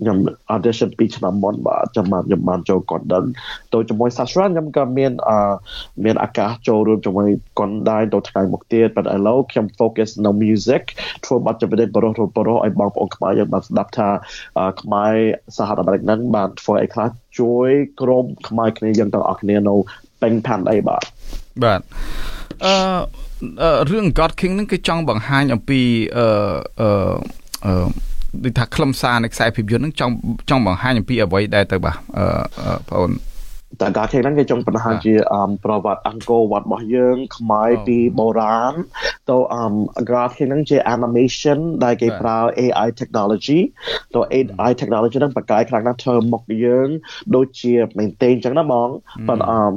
[0.02, 0.18] ខ្ញុំ
[0.56, 3.26] audition ពីឆ្នាំមុនបាទចាំបានខ្ញុំបានចូលគាត់ហ្នឹង
[3.74, 5.38] ទៅជាមួយ Sasha ខ្ញុំក៏មានអឺ
[6.06, 7.28] មានឱកាសចូលរួមជាមួយ
[7.60, 10.84] គាត់ដែរទៅថ្ងៃមុខទៀតប៉ុន្តែឥឡូវខ្ញុំ focus នៅ music
[11.26, 14.10] ធ្វើបទចម្រៀងបរោះបរោះឲ្យបងប្អូនខ្មែរយើងបានស្ដាប់ថា
[14.82, 15.14] ខ្មែរ
[15.58, 17.70] សហរដ្ឋអាមេរិកហ្នឹងបានធ្វើអីខ្លះជួយ
[18.02, 19.76] ក្រុមខ្មែរគ្នាយើងទាំងអស់គ្នានៅ
[20.22, 21.04] ពេញផាន់អីបាទ
[21.64, 21.82] បាទ
[22.66, 23.25] អឺ
[23.92, 25.82] រឿង God King ហ្នឹងគឺចង់បង្ហាញអំពី
[26.18, 26.28] អឺ
[26.82, 26.90] អឺ
[27.66, 27.88] អឺ
[28.44, 30.14] ដូចថាខ្លឹមសារនៃខ្សែភាពយន្តហ្នឹងចង់
[30.50, 32.26] ចង់បង្ហាញអំពីអ្វីដែរទៅបាទអឺ
[32.90, 33.12] បងអូន
[33.82, 35.16] តែការខេហ្នឹងគេចង់បង្ហាញជា
[35.66, 38.74] ប្រវត្តិអង្គរវត្តរបស់យើងខ្មែរពីបុរាណ
[39.30, 39.74] ទៅអម
[40.12, 43.60] ការខេហ្នឹងជា animation ដែលគេប្រើ AI technology
[44.16, 46.88] ទៅ AI technology ហ្នឹងបកកាយខ្លាំងណាស់ធ្វើមុខយើង
[47.36, 48.90] ដូចជា maintain ចឹងណាបង
[49.28, 49.74] ប៉ុន្តែអម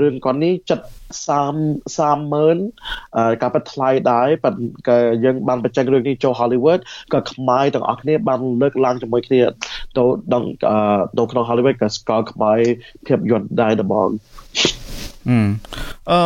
[0.00, 0.84] រឿងគាត់នេះចិត្ត
[1.14, 6.80] 30 30000ការប៉ັດថ្លៃដែរប៉ុន្តែក៏យើងបានបញ្ចេញរឿងនេះចូល Hollywood
[7.12, 9.40] ក៏ខ្មែរទាំងអស់គ្នាបានលើកឡើងជាមួយគ្នា
[9.96, 10.48] ទៅដល់
[11.18, 12.60] ទៅក្នុង Hollywood ក៏ស្គាល់ខ្មែរ
[13.06, 14.10] ភាពយន្តដែរដំបង
[16.10, 16.20] អឺ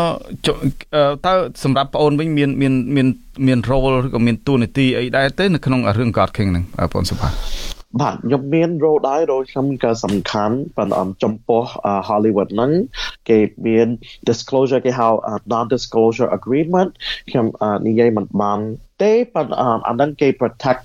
[1.27, 3.07] តើសម្រាប់បងអូនវិញមានមានមាន
[3.47, 7.29] មានរ៉ូលឬក៏មានតួនាទីអីដែរទេនៅក្នុងរឿង God King ហ្នឹងបងសុផា
[8.01, 11.63] បាទខ្ញុំមាន role ដែរ role ខ្ញុំក៏សំខាន់ប៉ុន្តែចំពោះ
[12.09, 12.73] Hollywood ហ្នឹង
[13.29, 13.89] គេមាន
[14.29, 15.09] disclosure គេហៅ
[15.53, 16.91] non disclosure agreement
[17.31, 17.47] ខ្ញុំ
[17.87, 18.59] និយាយមិនបាន
[19.03, 19.55] ទេប៉ុន្តែ
[19.89, 20.83] អាហ្នឹងគេ protect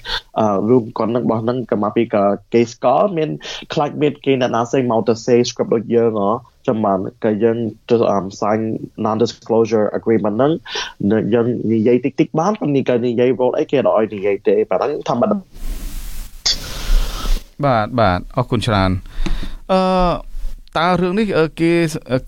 [0.69, 3.29] room គាត់នឹងរបស់ហ្នឹងក៏មកពីក៏គេស្គាល់មាន
[3.73, 6.31] ខ្លាចមានគេអ្នកណាផ្សេងមកទៅ say script ដូចយើងហ៎
[6.67, 7.57] ចាំបានក៏យើង
[7.89, 7.95] ទៅ
[8.39, 8.61] sign
[9.05, 10.51] non disclosure agreement ហ្នឹង
[11.33, 15.37] យើងនិយាយតិចតិចបានប៉ុន្តែក៏និយាយ role អីគេអត់ឲ្យនិយាយទេប៉ុន្តែធម្មតា
[17.65, 18.91] បាទបាទអរគុណច្រើន
[19.71, 19.79] អឺ
[20.77, 21.25] តើរឿងនេះ
[21.59, 21.71] គេ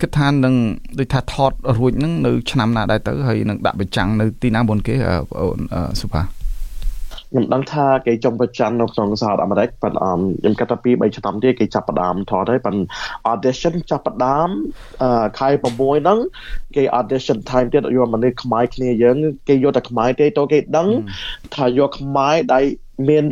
[0.00, 0.54] គិតថានឹង
[0.98, 5.58] ដូចថាថតរួចនឹងនៅឆ្នាំណាដែរទៅហើយនឹងដាក់បញ្ចាំងនៅទីណាមុនគេបងអូន
[6.02, 6.22] សុផា
[7.30, 12.84] ខ្ញុំដឹងថាគេចង់ប្រចាំនៅក្នុងសហរដ្ឋអាមេរិកប៉ុន្តែខ្ញុំគិតថា2 3ឆ្នាំទៀតគេចាប់ផ្ដើមថតហើយប៉ុន្តែ
[13.32, 14.48] audition ចាប់ផ្ដើម
[15.38, 16.18] ខែ6ហ្នឹង
[16.76, 19.16] គេ audition time ទៀតយកមនុស្សខ្មែរគ្នាយើង
[19.48, 20.88] គេយកតែខ្មែរទេតើគេដឹង
[21.54, 22.64] ថាយកខ្មែរដែល
[23.08, 23.24] មាន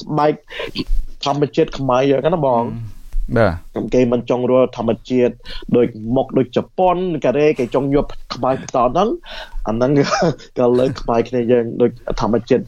[0.00, 0.32] ស្បែក
[1.24, 2.62] ធម្មជាតិខ្មែរយើងណាបង
[3.38, 5.34] បាទគេមិនចង់រស់ធម្មជាតិ
[5.76, 9.08] ដូចមុខដូចជប៉ុនកូរ៉េគេចង់យកក្បាច់បន្តហ្នឹង
[9.68, 9.90] អាហ្នឹង
[10.58, 11.90] ក៏លើក្បាច់គ្នាយើងដូច
[12.20, 12.64] ធម្មជាតិ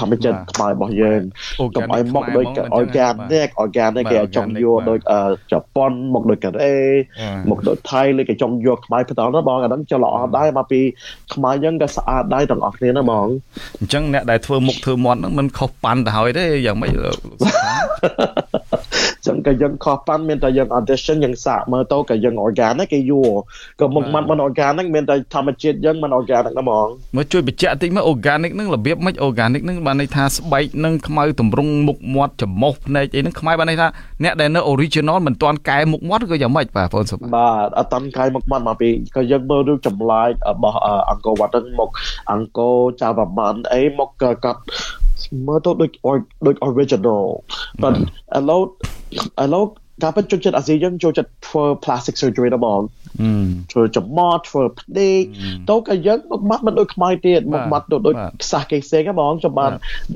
[0.00, 1.20] ធម្មជាតិខ្មែររបស់យើង
[1.76, 2.46] កុំឲ្យមកដូច
[2.78, 5.00] organic organic គេចង់យកដូច
[5.52, 6.74] ជប៉ុនមកដូចកូរ៉េ
[7.50, 10.80] មកដូចថៃលើគេចង់យកខ្មែរបន្តណាបងអាហ្នឹងចល្អដែរមកពី
[11.34, 13.26] ខ្មែរយើងក៏ស្អាតដែរទាំងអស់គ្នាណាបង
[13.80, 16.92] អញ្ចឹងអ្នកដែលធ្វើមុខធ្វើមាត់ហ្នឹងមិនខុសប៉ាន់ទៅហើយទេយ៉ាងម៉េច
[19.26, 23.30] ចឹងក៏យើងខុសប៉ាន់មានតែយើង audition យើងសាកមើលទៅក៏យើង organic គេយួរ
[23.80, 33.88] ក៏មុខមាត់មិន organic មានតែធម្មជាតិយើងមិន organic ណាហ្មងមើលជួយបញ្ជាក់តិចមើល organic ហ្នឹងរបៀបមិន organic ហ្នឹងបានន័យថាស្បែកនឹងខ្មៅតម្រង់មុខមាត់ច្រមុះភ្នែកអីហ្នឹងខ្មែរបានន័យថា
[34.24, 40.78] អ្នកដែលនៅ original មិនទាន់កែមុខមាត់ក៏យ៉ាងម៉េចបាទបងសុបាទអត់ទាន់កែមុខមាត់មកពីក៏យើងមើលរឿងចម្លែករបស់
[41.10, 41.90] អង្គរវត្តហ្នឹងមក
[42.32, 44.10] អង្គរចៅប្រមាណអីមក
[44.44, 45.13] ក៏មើ
[45.56, 45.90] លទៅដូច
[46.46, 47.24] ដូច original
[47.82, 47.94] but
[48.36, 48.60] ឥឡូវ
[49.44, 49.64] ឥឡូវ
[50.02, 52.80] ការពិតចូលចិត្តអាស៊ីយើងចូលចិត្តធ្វើ plastic surgery ដល់បង
[53.72, 55.22] ធ្វើចំមាត់ធ្វើភ្នែក
[55.70, 59.72] ទៅក៏យើងមុខមាត់មិនដូចខ្មែរទៀតមុខមាត់ដូចដូចខ្សះគេផ្សេងហ្មងចាំបាន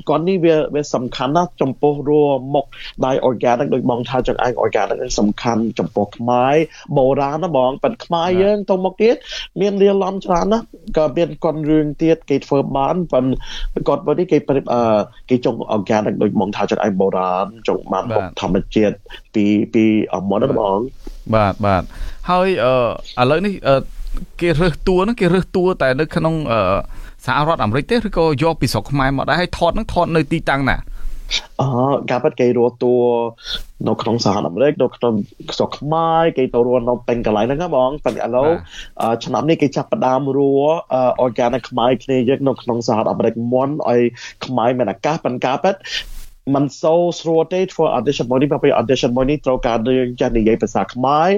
[0.09, 2.65] គាត់នេះវាវាសំខាន់ណាស់ចំពោះរัวមុខ
[3.05, 6.55] ដៃ organic ដូចបងថាចឹងឯង organic សំខាន់ចំពោះខ្មែរ
[6.97, 9.15] បុរាណណាបងប៉ិនខ្មែរយើងទៅមុខទៀត
[9.61, 10.65] មានរៀលឡំច្រើនណាស់
[10.97, 13.25] ក៏មានកុនរឿងទៀតគេធ្វើបានប៉ិន
[13.87, 14.37] គាត់មកនេះគេ
[15.29, 18.95] គេចង់ organic ដូចបងថាចឹងឯងបុរាណចង់បានមុខធម្មជាតិ
[19.35, 20.77] ពីពីអមរបង
[21.35, 21.83] បាទបាទ
[22.29, 22.47] ហើយ
[23.17, 23.53] អឺឥឡូវនេះ
[24.41, 26.35] គេរើសតួហ្នឹងគេរើសតួតែនៅក្នុង
[27.25, 30.77] សហរដ្ឋអាមេរិកទេឬក៏យកពីស្រុកខ្មែរមកដែរហើយថតហ្នឹងថតនៅទីតាំងណា
[31.61, 31.67] អឺ
[32.11, 32.95] ការពិតគេរស់តួ
[33.87, 35.13] នៅក្នុងសហរដ្ឋអាមេរិកនៅក្នុង
[35.57, 38.49] ស្រុកខ្មែរគេទៅរស់នៅពេញកន្លែងហ្នឹងណាបងតែឥឡូវ
[39.25, 40.75] ឆ្នាំនេះគេចាប់ផ្ដើមរស់
[41.25, 44.01] organic ខ្មែរគ្នាយើងនៅក្នុងសហរដ្ឋអាមេរិកមុនឲ្យ
[44.45, 45.75] ខ្មែរមានឱកាសប៉ុន្តែការពិត
[46.54, 51.30] มันសូវស្រួលទេធ្វើ audition មួយនេះពេល audition មួយនេះត្រូវការយើងចេះនិយាយភាសាខ្មែរ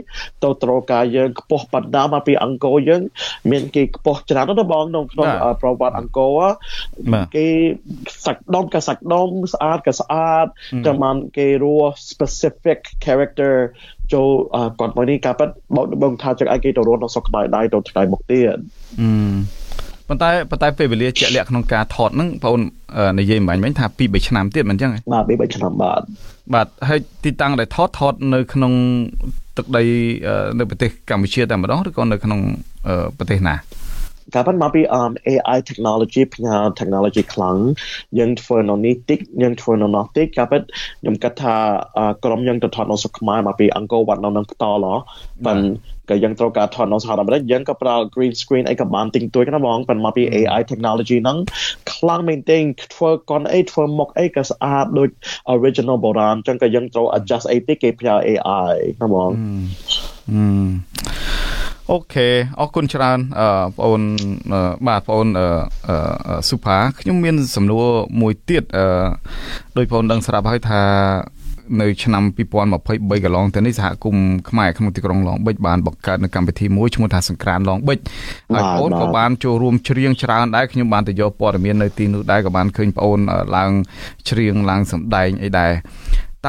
[0.44, 3.02] ទៅត្រូវការយើងខ្ពស់បណ្ដាមកពីអង្គរយើង
[3.50, 5.28] មានគេខ្ពស់ច្រើនណាស់បងក្នុងក្នុង
[5.60, 6.40] ប្រវត្តិអង្គរ
[7.36, 7.46] គេ
[8.24, 10.46] សាច់ដុំក៏សាច់ដុំស្អាតក៏ស្អាត
[10.86, 13.54] តែបានគេរស់ specific character
[14.12, 14.28] ចូល
[14.80, 15.50] គាត់មួយនេះការប៉ັດ
[16.02, 18.56] បងថាចឹងឲ្យគេទៅរស់នៅស្រុកខ្មែរដែរទៅថ្ងៃមុខទៀត
[19.00, 19.59] អឺ
[20.11, 22.55] ប៉ុន្តែប៉ុន្តែពេលវេលាជាក់លាក់ក្នុងការថតហ្នឹងបង
[23.19, 26.01] និយាយមិញមិញថា2 3ឆ្នាំទៀតមិនអញ្ចឹងបាទ2 3ឆ្នាំបាទ
[26.53, 28.73] បាទហើយទីតាំងដែលថតថតនៅក្នុង
[29.57, 29.83] ទឹកដី
[30.59, 32.39] នៅប្រទេសកម្ពុជាតែម្ដងឬក៏នៅក្នុង
[33.17, 33.55] ប្រទេសណា
[34.33, 34.81] ការប៉ុន្មានពី
[35.27, 37.57] AI technology ផ្ញើ technology ខ្លាំង
[38.19, 40.61] យើងធ្វើនៅនេះតិចយើងធ្វើនៅនោះតិចការពិត
[41.01, 41.55] ខ្ញុំគិតថា
[42.25, 44.95] ក្រុមយើងទៅថតនៅស្រុកខ្មែរមកពីអង្គរវត្តនៅនឹងផ្ទាល់ហ៎
[45.45, 45.69] ប៉ុន្តែ
[46.09, 51.37] ក៏យើងត្រូវការថតនៅសហរដ្ឋអាមេរិកយើងក៏ប្រើ green screen អីក៏បានទិញទួយណាបងប៉ុន្តែមកពី AI technology ហ្នឹង
[51.93, 52.63] ខ្លាំងមែនទែន
[52.95, 55.09] ធ្វើកនអីធ្វើមុខអីក៏ស្អាតដូច
[55.55, 59.29] original បុរាណអញ្ចឹងក៏យើងត្រូវ adjust អីតិចគេប្រើ AI ណាបង
[60.31, 60.41] អូ
[62.13, 62.27] ខេ
[62.59, 63.19] អរគុណច្រើន
[63.77, 64.01] បងអូន
[64.87, 65.27] បាទបងអូន
[66.49, 67.85] ស៊ូផាខ្ញុំមានសំណួរ
[68.21, 68.63] មួយទៀត
[69.77, 70.81] ដោយបងអូនដឹងស្រាប់ហើយថា
[71.81, 72.23] នៅឆ្នាំ
[72.73, 77.99] 2023កន្លងទៅនេះសហគមន៍ខ្មែរក្នុងទីក្រុងឡងបិចបានបង្កើតនៅកម្មវិធីមួយឈ្មោះថាសង្ក្រានឡងបិច
[78.53, 83.19] ហើយបងក៏បានចូលរួមច្រៀងច្រើនដែរខ្ញុំបានទៅយកព័ត៌មាននៅទីនោះដែរក៏បានឃើញបងអូន
[83.57, 83.71] ឡើង
[84.29, 85.71] ច្រៀងឡើងសម្ដែងអីដែរ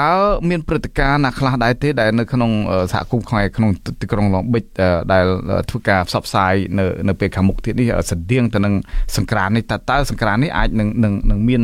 [0.01, 0.13] តើ
[0.51, 2.51] មានព្រឹត្តិការណ៍ណាខ្លះដែរទេដែលនៅក្នុង
[2.93, 4.65] សហគមន៍ខ្មែរក្នុងទីក្រុងឡងបិច
[5.13, 5.25] ដែល
[5.71, 8.75] ធ្វើការផ្សព្វផ្សាយនៅនៅពេលខាងមុខទៀតនេះស្តៀងទៅនឹង
[9.17, 10.89] សង្ក្រាននេះតើតើសង្ក្រាននេះអាចនឹង
[11.31, 11.63] នឹងមាន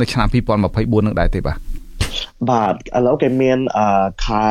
[0.00, 1.58] នៅឆ្នាំ2024នឹងដែរទេបាទ
[2.50, 4.48] បាទឥឡូវគេមានអឺខែ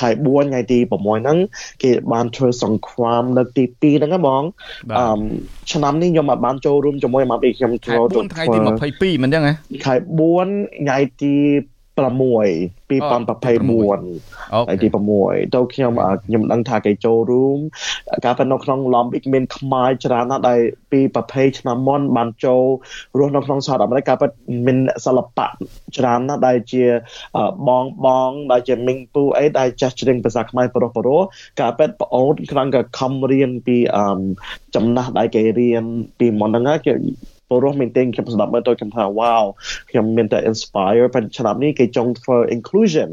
[0.00, 1.38] ខែ4ថ្ងៃទី6ហ្នឹង
[1.82, 4.42] គេបានធ្វើសង្គ្រាមលើកទី2ហ្នឹងបង
[4.98, 5.04] អឺ
[5.72, 9.94] ឆ្នាំនេះខ្ញុំអាចបានចូលរួមជាមួយមកពីខ្ញុំចូលទៅថ្ងៃទី22មិនអញ្ចឹងហ៎ខែ
[10.38, 11.34] 4ថ្ងៃទី
[11.96, 12.02] 6
[12.90, 14.88] 2024ហើយទី
[15.20, 15.92] 6ទៅខ្ញុំ
[16.26, 17.58] ខ្ញុំដឹងថាគេចូលរួម
[18.24, 20.60] ការប៉ុន្តែនៅក្នុងឡំអ៊ីកមានខ្មែរច្រើនណាស់ដែល
[20.92, 22.62] ពីប្រភេទឆ្នាំមុនបានចូល
[23.18, 24.30] រស់នៅក្នុងសហរដ្ឋអាមេរិកការពិត
[24.66, 25.46] មានសិល្បៈ
[25.96, 26.84] ច្រើនណាស់ដែលជា
[27.68, 31.22] បងបងដែលជាមីងពូអីដែលចាស់ច្រៀងភាសាខ្មែរប្រុសប្រុស
[31.60, 33.76] ការពិតប្អូនខ្លាំងក៏ខំរៀនពី
[34.74, 35.84] ចំណាស់ដែលគេរៀន
[36.18, 36.94] ពីមុនហ្នឹងគេ
[37.48, 39.42] ពលរដ្ឋមែនទែនខ្ញុំស្ដាប់មើលទៅខ្ញុំថា wow
[39.90, 43.10] ខ្ញុំមានតែ inspire ប៉ុន្តែឆ្នាំនេះគេចង់ធ្វើ inclusion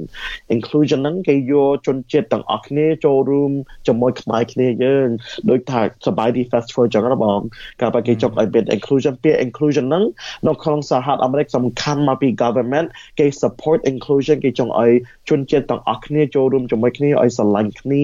[0.56, 3.52] inclusion ហ្នឹងគេយកជនជាតិទាំងអស់គ្នាចូលរួម
[3.88, 5.08] ជាមួយខ្មែរគ្នាយើង
[5.50, 7.40] ដូចថាសបាយ die festival ចឹងណាបង
[7.82, 10.04] កាលបើគេចង់ឲ្យមាន inclusion ពាក្យ inclusion ហ្នឹង
[10.48, 12.88] នៅក្នុងសហរដ្ឋអាមេរិកសំខាន់មកពី government
[13.20, 14.92] គេ support inclusion គេចង់ឲ្យ
[15.30, 18.04] ជនជាតិទាំងអស់គ្នាចូលរួមជាមួយគ្នាឲ្យស្រឡាញ់គ្នា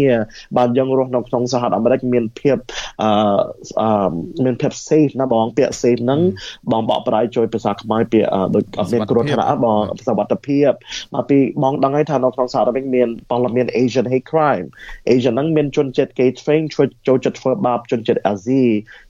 [0.57, 2.57] បានយើងរស់នៅក្នុងសហរដ្ឋអាមេរិកមានភាព
[3.01, 4.11] អឺ
[4.43, 10.69] មានភាព safe ណាបងពាក្យ safe ហ្នឹងហ្នឹងបងបកប្រែជួយភាសាខ្មែរពាក្យដូចអត់មានគ្រោះថ្នាក់បងសវត្ថភាព
[11.15, 14.67] មកពីបងដឹងហើយថានៅក្នុងសហរដ្ឋអាមេរិកមានព័ត៌មាន Asian hate crime
[15.13, 18.63] Asian ហ្នឹងមានជនជាតិគេ train ជួយចូលចិត្តធ្វើបាបជនជាតិអាស៊ី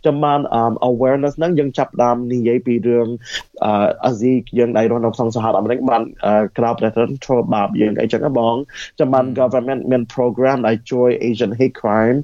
[0.06, 0.40] ចាំបាន
[0.90, 3.08] awareness ហ្នឹងយើងចាប់ដើមនិយាយពីរឿង
[4.06, 6.02] អាស៊ីយើងដែលរស់នៅក្នុងសហរដ្ឋអាមេរិកបាន
[6.58, 8.56] ក្រៅប្រទេសធ្វើបាបយើងអីចឹងបង
[9.00, 12.18] ចាំបាន government មាន program ដែលជួយ Asian hate crime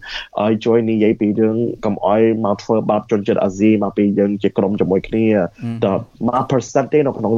[0.44, 5.26] ឲ្យជួយនិយាយពីរឿងកុំអោយមកធ្វើបាបជនជាតិអាស៊ីមកពីយើងជាក្រុមជាមួយគ្នា
[5.86, 7.34] ដល់មក percent ទេនៅក្នុង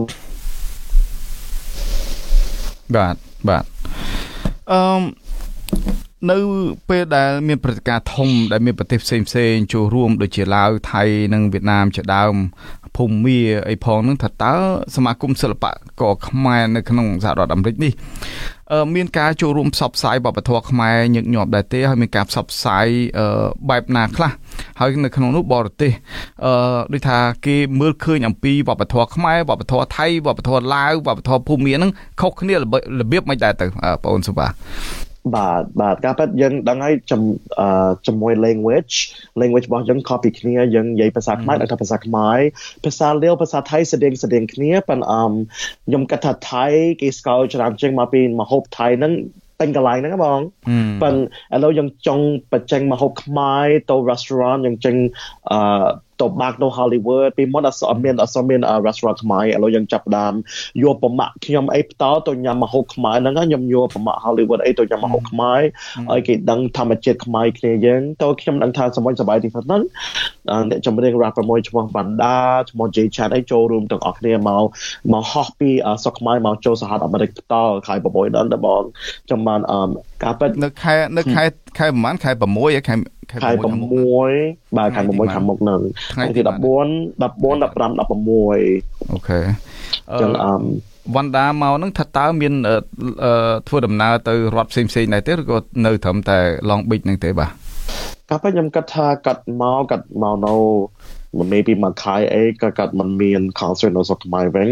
[2.95, 3.15] បាទ
[3.49, 3.63] បាទ
[4.71, 4.81] អឺ
[6.31, 6.37] នៅ
[6.89, 12.35] ពេលដែលមានព្រឹត្តិការណ៍ធំដែលមានប្រទេសផ្សេងផ្សេងចូលរួមដូចជាឡាវថៃនិងវៀតណាមជាដើម
[12.97, 14.53] ភូមាអីផងនឹងថាតើ
[14.95, 15.65] សមាគមសិល្ប
[16.01, 17.91] ករខ្មែរនៅក្នុងសហរដ្ឋអាមេរិកនេះ
[18.95, 22.87] មានការចូលរួមផ្សព្វផ្សាយវប្បធម៌ខ្មែរញឹកញាប់ដែរទេហើយមានការផ្សព្វផ្សាយ
[23.69, 24.31] បែបណាខ្លះ
[24.79, 25.91] ហើយនៅក្នុងនោះបរទេស
[26.45, 26.53] អឺ
[26.93, 32.59] ដូចថាគេមើលឃើញអំពីវប្បធម៌ខ្មែរវប្បធម៌ថៃវប្បធម៌ឡាវវប្បធម៌ភូមាហ្នឹងខុសគ្នារ
[33.11, 34.47] បៀបមិនដែរទៅបងអូនសុបា
[35.35, 36.95] បាទបាទការប៉ັດយើងដឹងហើយ
[38.07, 38.95] ជាមួយ language
[39.41, 42.39] language របស់យើង copy គ្នាយើងនិយាយភាសាខ្មែរដល់ថាភាសាខ្មែរ
[42.85, 45.23] ភាសាលាវភាសាថៃស្តៀងស្តៀងគ្នាប៉ុន្តែ
[45.87, 46.65] ខ្ញុំគិតថាថៃ
[47.01, 49.13] គេស្គាល់ច្រើនជាងមកពីមហូបថៃហ្នឹង
[49.59, 50.39] ពេញកន្លែងហ្នឹងបង
[51.01, 54.95] ប៉ុន្តែឥឡូវយើងចង់បញ្ចេញមកហូបខ្មែរទៅ restaurant យើងចេញ
[55.51, 55.57] អឺ
[56.21, 60.33] ទៅបាក់នៅ Hollywood ពីមុនអត់មានអត់មាន restaurant ខ្មែរឥឡូវយើងចាប់ដើម
[60.83, 65.59] យកប្រមាក់ខ្ញុំអីផ្តល់ទៅញ៉ាំម្ហូបខ្មែរហ្នឹងខ្ញុំយកប្រមាក់ Hollywood អីទៅញ៉ាំម្ហូបខ្មែរ
[66.11, 69.81] ឲ្យគេដឹងធម្មជាតិខ្មែរគ្នាយើងទៅខ្ញុំដឹងថាសមុញសប្បាយទីហ្នឹង
[70.69, 72.35] អ្នកចម្រៀង rapper មួយឈ្មោះ Banda
[72.69, 74.63] ឈ្មោះ J Chat អីចូលរួមទាំងអស់គ្នាមក
[75.13, 75.69] មកហោះពី
[76.03, 78.83] សុកខ្មែរមកចូលសហរដ្ឋអាមេរិកផ្ទាល់ខែ6ដល់ដល់បង
[79.29, 79.59] ចាំបាន
[80.23, 81.43] ការពិតនៅខែនៅខែ
[81.79, 83.37] ខែប្រហែលខែ6ខែ ខែ
[84.13, 85.79] 6បាទខែ6ខាងមុខហ្នឹង
[86.13, 86.51] ថ្ងៃទី14 14
[87.63, 89.39] 15 16អូខេ
[90.21, 90.51] ចឹងអឺ
[91.15, 92.53] វ៉ាន់ដាមកហ្នឹងថាតើមាន
[93.67, 97.51] ធ្វើដំណើរទៅរដ្ឋផ្សេងផ្សេងដែរទេឬក៏នៅត្រឹមតែ Long Beach ហ្នឹងទេបាទ
[98.29, 100.53] កាប់ខ្ញុំគិតថាកាត់មកកាត់មកនៅ
[101.51, 104.69] maybe មកខែអីក៏គាត់មិនមាន concert នៅស្រុកខ្មែរវិញ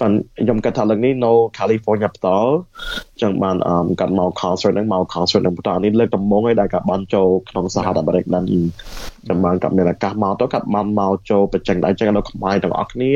[0.00, 2.52] ប៉ុន្តែខ្ញុំគិតថាលើកនេះនៅ California ផ្ទាល់
[3.22, 3.56] ចឹងបាន
[4.00, 8.44] គាត់មក concert ហ្នឹងមក concert ហ្នឹងផ្ទាល់នេះលើកដំបូងឯងដែលគាត់បានចូលក្នុងសហរដ្ឋអាមេរិកហ្នឹង
[9.28, 13.12] ចឹងបានគាត់មានឱកាសមកទៅគាត់បានមកចូលបញ្ចេញដែរចឹងនៅខ្មែរទាំងអស់គ្នា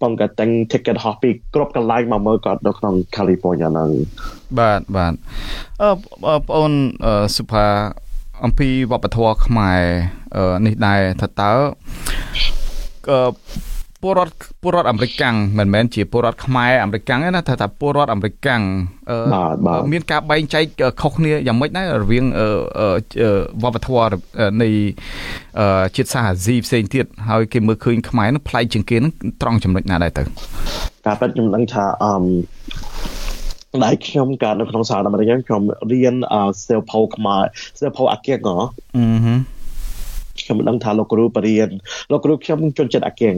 [0.00, 3.90] ប៉ុន្តែគាត់ទិញ ticket ហោះពីគ្រប់កន្លែងមកមើលគាត់នៅក្នុង California ហ្នឹង
[4.58, 5.14] បាទបាទ
[5.82, 6.72] អឺបងប្អូន
[7.36, 7.66] សុផា
[8.44, 9.82] អំពីវប្បធម៌ខ្មែរ
[10.66, 11.52] នេះដែរថាតើ
[14.02, 18.62] ពលរដ្ឋពលរដ្ឋអាមេរិកាំងមិនមែនជាពលរដ្ឋខ្មែរអាមេរិកាំងទេណាថាថាពលរដ្ឋអាមេរិកាំង
[19.92, 20.64] មានការបែងចែក
[21.02, 22.24] ខុសគ្នាយ៉ាងម៉េចដែររវាង
[23.62, 24.08] វប្បធម៌
[24.62, 24.68] នៃ
[25.96, 30.22] ជាតិសាសន៍អាស៊ីផ្សេងទៀតហើយគេមើលឃើញខ្មែរនឹងប្លែកជាងគេនឹងត្រង់ចំណុចណាដែរទៅ
[31.06, 32.12] ការពិតខ្ញុំដឹងថាអឺ
[33.84, 35.62] ដែលខ្ញុំកើតនៅក្នុងសហរដ្ឋអាមេរិកខ្ញុំ
[35.92, 36.14] រៀន
[36.66, 37.42] សៀវភៅខ្មែរ
[37.78, 38.56] សៀវភៅអាគៀងហ៎
[38.96, 39.56] អឺ
[40.40, 41.70] ខ្ញុំដឹងថាលោកគ្រូបរៀន
[42.10, 43.36] លោកគ្រូខ្ញុំជនជាតិអាគៀង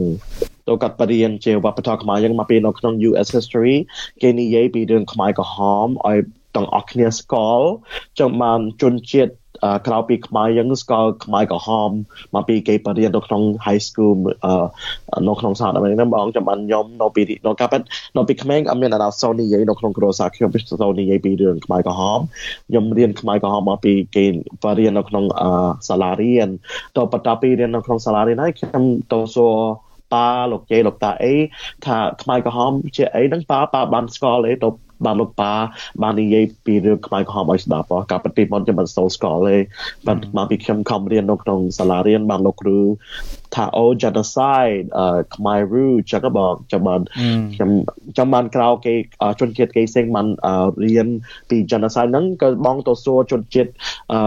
[0.69, 3.77] ទៅកាត់បរៀនជាវប្បធម៌ខ្មែរយើងមកពីនៅក្នុង US history
[4.23, 6.19] គេនិយាយពីរឿងខ្មែរក្រហមឲ្យ
[6.57, 7.69] ទាំងអស់គ្នាស្គាល់
[8.19, 9.33] ចឹងបានជនជាតិ
[9.87, 11.91] ក្រៅពីខ្មែរយើងស្គាល់ខ្មែរក្រហម
[12.35, 14.17] មកពីគេបរៀននៅក្នុង high school
[15.29, 17.73] នៅក្នុងសហរដ្ឋអាមេរិកហ្នឹងបងចាំបានខ្ញុំនៅពីនៅកាប់
[18.17, 20.51] នៅពីក្មេងអត់មានអាណាសូនីនិយាយនៅក្នុងគ្រួសារខ្ញុំ
[20.83, 22.21] សូនីនិយាយពីរឿងខ្មែរក្រហម
[22.69, 24.25] ខ្ញុំរៀនខ្មែរក្រហមមកពីគេ
[24.63, 25.25] បរៀននៅក្នុង
[25.89, 26.49] សាលារៀន
[26.97, 29.57] ទៅបន្ទាប់ពីរៀននៅក្នុងសាលារៀនហើយខ្ញុំទៅសួរ
[30.13, 31.35] ប៉ាលោកជ័យលោកតាអី
[31.87, 34.69] ថាខ្មែរក្រហមជាអីហ្នឹងប៉ាប៉ាបានស្គាល់អីទៅ
[35.05, 35.53] បានលោកប៉ា
[36.03, 39.57] បាននិយាយពីរឿងខ្មែរក្រហមឲ្យស្ដាប់ការប្រតិបត្តិខ្ញុំមិនសូវស្គាល់ទេ
[40.07, 42.79] បានមកពីខ្ញុំខំរៀននៅក្នុងសាលារៀនបានលោកគ្រូ
[43.55, 47.01] ថាអូ genocide អឺខ្មែររូចឹងបងចាំបាន
[47.55, 47.71] ខ្ញុំ
[48.19, 48.95] ចាំបានក្រៅគេ
[49.41, 50.27] ជនជាតិគេផ្សេងបាន
[50.85, 51.09] រៀន
[51.51, 53.71] ពី genocide ហ្នឹងក៏បងទៅសួរជនជាតិ
[54.13, 54.19] អឺ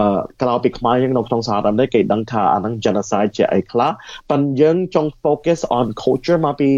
[0.42, 3.90] ក្រៅពីខ្មែរយើងនៅក្នុងសហរដ្ឋអាមេរិកគេដឹងថាអាហ្នឹង genocide ជាអីខ្លះ
[4.30, 6.70] ប៉ុន្តែយើងចង់ focus on culture មកពី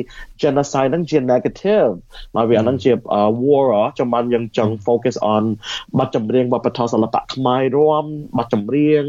[0.43, 1.91] genocide ហ្នឹងជា negative
[2.37, 2.93] មកវាអាហ្នឹងជា
[3.43, 5.45] war ចាំបានយើងចង់ focus on
[5.99, 8.05] បទចម្រៀងវប្បធម៌សិល្បៈខ្មែររួម
[8.39, 9.03] បទចម្រៀង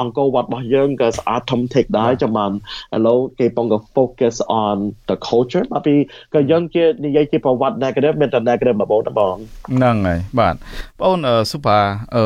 [0.00, 2.52] អង្គរវត្តរបស់យើងក៏ស្អាតធំធេកដែរចាំបាន
[2.96, 4.76] ឥឡូវគេពងក៏ focus on
[5.08, 5.94] the culture មកពី
[6.34, 9.36] ក៏យើងជានិយាយជាប្រវត្តិ negative មានតែ negative មកបងបង
[9.76, 11.18] ហ្នឹងហើយបាទបងអូន
[11.52, 11.82] super
[12.16, 12.24] អឺ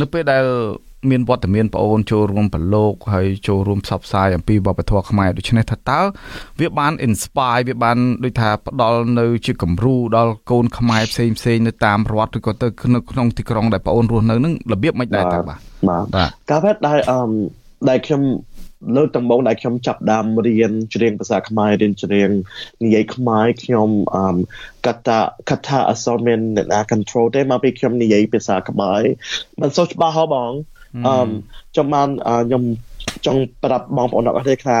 [0.00, 0.44] នៅពេលដែល
[1.10, 6.00] មានវត្តមានបងអូនចូលរួមប្រឡូកហើយចូលរួមផ្សព្វផ្សាយអំពីវប្បធម៌ខ្មែរដូច្នេះថាតើ
[6.60, 15.58] វាបាន inspire វាបានដូចថាផ្ដល់នៅជាគំរូដល់កូនខ្មែរផ្សេងផ្សេងនៅតាមរដ្ឋឬក៏ទៅនៅក្នុងទីក្រុងដែលបងអូនរស់នៅនឹងរបៀបមិនដែរតើបាទ
[15.90, 17.18] បាទការពិតដែលអឺ
[17.88, 18.22] ដែលខ្ញុំ
[18.96, 22.30] លើកដំបូងដែលខ្ញុំចាប់ដើមរៀនច្រៀងភាសាខ្មែររៀនច្រៀង
[22.84, 24.36] និយាយខ្មែរខ្ញុំអឺ
[24.86, 25.18] កតា
[25.50, 29.02] កតាអសរមានអ្នកណា control ទេមកពីខ្ញុំនិយាយភាសាខ្មែរ
[29.60, 30.52] មិនសូវច្បាស់ហ៎បង
[31.06, 31.30] អឺ
[31.76, 32.08] ចាំបាន
[32.48, 32.62] ខ្ញុំ
[33.26, 34.78] ចង់ប្រាប់បងប្អូនអរគុណថា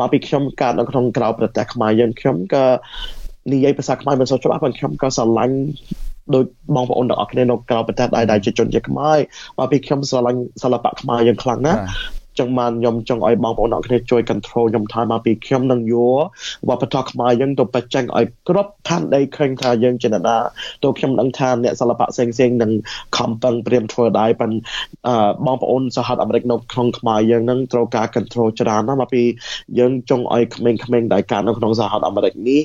[0.00, 2.64] មកពីខ្ញុំកើតនៅក្នុងក្រៅប្រទេសខ្មែរយើងខ្ញុំក៏
[3.52, 5.56] និយាយភាសាខ្មែរមិនសូវច្បាស់ប៉ុន្តែខ្ញុំក៏ស្រឡាញ់
[6.34, 6.44] ដោយ
[6.74, 9.18] បងប្អូនទាំងអស់គ្នានៅក្រៅប្រទេសដែរដែលជាជនជាតិខ្មែរ
[9.58, 11.80] មកពីខ្ញុំស្រឡាញ់សិល្បៈខ្មែរយើងខ្លាំងណាស់
[12.38, 16.22] ចឹងបានខ្ញុំចង់ឲ្យបងប្អូនអ្នកគ្នាជួយ control ខ្ញុំថាមកពីខ្ញុំនឹងយក
[16.68, 20.20] វប្បធម៌ខ្មែរយើងទៅបច្ចេកឲ្យគ្រប់ឋានដីឃើញថាយើងជាណា
[20.82, 22.72] ទៅខ្ញុំដឹងថាអ្នកសិល្បៈផ្សេងផ្សេងនឹង
[23.16, 29.22] ខំប្រឹងព្រៀមធ្វើដែរប៉ុន្តែបងប្អូនសហរដ្ឋអាមេរិកនៅក្នុងខ្មែរយើងនឹងត្រូវការ control ច្រើនណាស់មកពី
[29.78, 30.70] យើងចង់ឲ្យក្មេ
[31.00, 32.60] ងៗដែលកើតនៅក្នុងសហរដ្ឋអាមេរិកនេះ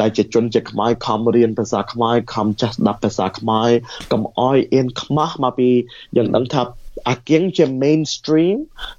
[0.00, 3.70] ដែលជាជនជាតិខ្មែរខំរៀនភាសាខ្មែរខំចេះស្ដាប់ភាសាខ្មែរ
[4.12, 5.68] កុំអោយអៀនខ្មាស់មកពី
[6.16, 6.62] យើងដឹងថា
[7.08, 8.56] អាគៀងជា mainstream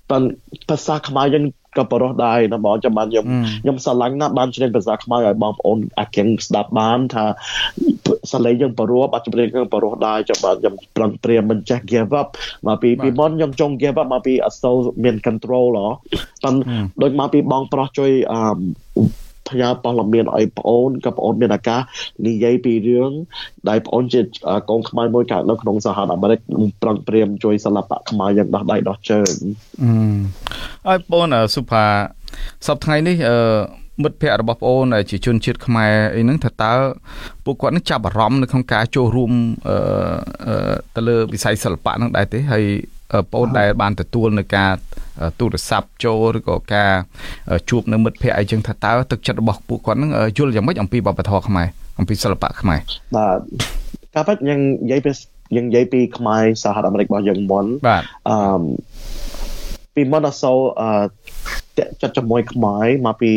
[0.10, 0.32] ប៉ុន្តែ
[0.70, 1.46] ភាសាខ្មែរយើង
[1.78, 3.26] ក៏បរោះដែរណាបងចាំបានខ្ញុំ
[3.64, 7.26] ខ្ញុំស្រឡាញ់ណាស់បានច្រៀងភាសាខ្មែរឲ្យបងប្អូនអាគៀងស្ដាប់បានថា
[8.32, 12.28] សលេងយើងបរោះបាត់ចម្រៀងយើងបរោះដែរចាំបានខ្ញុំប្រឹងព្រាមមិនចេះ give up
[12.68, 15.88] មកពីពីមុនខ្ញុំចង់ give up មកពីអសូវមាន control ហ៎
[16.44, 18.40] ប៉ុន្តែដូចមកពីបងប្រុសជួយអឺ
[19.50, 21.82] ផ្ញើព័ត៌មានឲ្យប្អូនក៏ប្អូនមានឱកាស
[22.28, 23.12] និយាយពីរឿង
[23.70, 24.22] ដែលប្អូនជា
[24.70, 26.40] កូនខ្មែរមួយកើតនៅក្នុងសហរដ្ឋអាមេរិក
[26.82, 29.34] ប្រឹងព្រាមជួយសិល្បៈខ្មែរយ៉ាងដោះដៃដោះជើង
[30.88, 31.86] អឺឲ្យបងសុផា
[32.68, 33.38] សប្តាហ៍នេះអឺ
[34.04, 36.74] មិត្តភ័ក្តិរបស់ប្អូនជាជនជាតិខ្មែរអីហ្នឹងថាតើ
[37.46, 39.32] ពួកគាត់នឹងចាប់អារម្មណ៍នៅក្នុងការចូលរួម
[39.68, 42.66] អឺទៅលើវិស័យសិល្បៈហ្នឹងដែរទេហើយ
[43.34, 44.72] បងដែលបានទទួលនៅការ
[45.40, 46.92] ទូរស័ព្ទចូលឬក៏ការ
[47.70, 51.68] ជួបនៅមិត្តភ័ក្តិអីចឹងថាតើទឹកចិត្តរបស់ពួកគាត់នឹងយល់យ៉ាងម៉េចអំពីវប្បធម៌ខ្មែរ
[52.00, 52.80] អំពីសិល្បៈខ្មែរ
[53.16, 53.40] បាទ
[54.16, 55.12] ការពិតយើងនិយាយពី
[55.56, 58.38] យើងនិយាយពីខ្មែរសហរដ្ឋអាមេរិករបស់យើងមុនបាទអឺ
[59.96, 60.90] ពីមុនអសូអឺ
[61.78, 63.32] តាក់ចិត្តជាមួយខ្មែរមកពី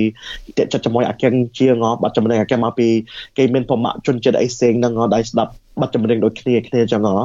[0.59, 2.88] តាក់ចិត្តជាមួយអាកាំងជាងបាត់ចំណេះអាកាំងមកពី
[3.38, 7.16] គេមានប្រមាក់ជនជាតិអីផ្សេងហ្នឹងដែលស្ដាប់បាត់ចម្រៀងដូចគ្នាគ្នាចឹងហ៎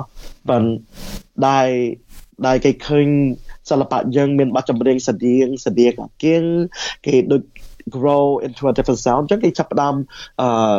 [0.50, 1.60] ប៉ុន្តែ
[2.46, 3.08] ដែលដែលគេឃើញ
[3.70, 6.44] សិល្បៈយើងមានបទចម្រៀងស្តៀងស្តៀងអាគៀង
[7.06, 7.42] គេដូច
[7.96, 9.96] grow into a different sound ចឹងគេចាប់ផ្ដើម
[10.42, 10.78] អឺអឺ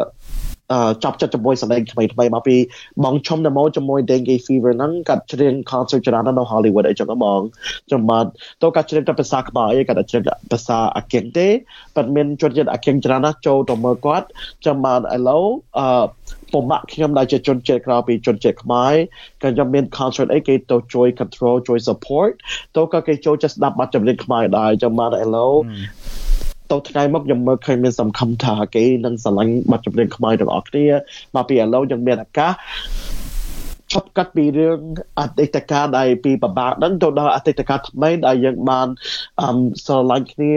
[1.05, 2.57] ចាប់ចិត្តជាមួយសម្លេងថ្មីថ្មីមកពី
[3.05, 7.41] បងឈុំ demo ជាមួយ Dengue Fever ហ្នឹងកាត់ច្រៀង concert ច្រើននៅ Hollywood អីចឹងបង
[7.91, 8.29] ចាំបាត់
[8.63, 11.49] ទៅកាត់ច្រៀងតែភាសាខ្មែរអីកាត់ច្រៀងភាសាអាគិងទេ
[11.97, 14.27] ប៉ុន្តែមានជនជាតិអាគិងច្រើនណាស់ចូលទៅមើលគាត់
[14.67, 15.45] ចាំបាត់ឥឡូវ
[15.79, 15.87] អឺ
[16.53, 18.93] ពុំបាក់ខ្ញុំដែលជាជនជាតិក្រៅពីជនជាតិខ្មែរ
[19.43, 22.31] ក៏ខ្ញុំមាន concert អីគេទៅជួយ control ជួយ support
[22.77, 25.55] ទៅក៏គេចូលចិត្តស្ដាប់បទចម្រៀងខ្មែរដែរចាំបាត់ឥឡូវ
[26.71, 30.87] ទៅថ្ងៃមកខ្ញុំមើលឃើញមានសំខំថាគេនឹងស្រឡាញ់បទចម្រៀងខ្មែរទាំងអស់គ្នា
[31.35, 32.53] មកពីឥឡូវយើងមានឱកាស
[33.93, 34.79] ឈប់កាត់ពីរឿង
[35.21, 38.87] អតីតកាលដែលពីបបាក់ហ្នឹងទៅដល់អតីតកាលថ្មីដែលយើងបាន
[39.41, 39.49] អឺ
[39.85, 40.55] ស្រឡាញ់គ្នា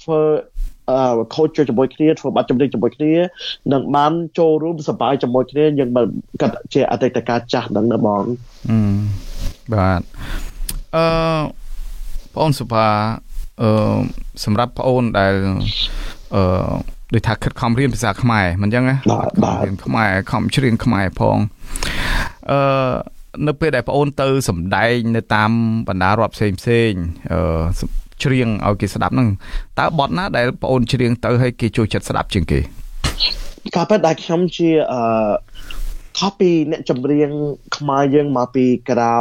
[0.00, 0.20] ធ្វើ
[0.90, 3.12] អឺខូចជាមួយគ្នាធ្វើបាត់ចម្រៀងជាមួយគ្នា
[3.72, 6.06] នឹងបានចូលរួមសប្បាយជាមួយគ្នាយើងមិន
[6.40, 8.22] កាត់ជាអតីតកាលចាស់ហ្នឹងណាបង
[9.74, 10.00] បាទ
[10.96, 11.06] អឺ
[12.34, 12.86] បងសុផា
[13.60, 13.98] អឺ
[14.44, 15.34] សម្រាប់ប្អូនដែល
[16.34, 16.72] អឺ
[17.14, 18.96] ដូចថាខិតខំរៀនភាសាខ្មែរមិនអញ្ចឹងណា
[19.64, 21.36] រៀនខ្មែរខំច្រៀងខ្មែរផង
[22.50, 22.92] អឺ
[23.46, 25.50] នៅពេលដែលប្អូនទៅសម្ដែងនៅតាម
[25.88, 26.90] បណ្ដារដ្ឋផ្សេងផ្សេង
[27.32, 27.40] អឺ
[28.24, 29.28] ច្រៀងឲ្យគេស្ដាប់ហ្នឹង
[29.78, 32.60] តើបទណាដែលប្អូនច្រៀងទៅឲ្យគេចូលចិត្តស្ដាប់ជាងគេ
[33.76, 35.02] ការពិតដែលខ្ញុំជាអឺ
[36.20, 37.30] copy អ្នកចម្រៀង
[37.76, 39.18] ខ្មែរយើងមកពីក្រៅ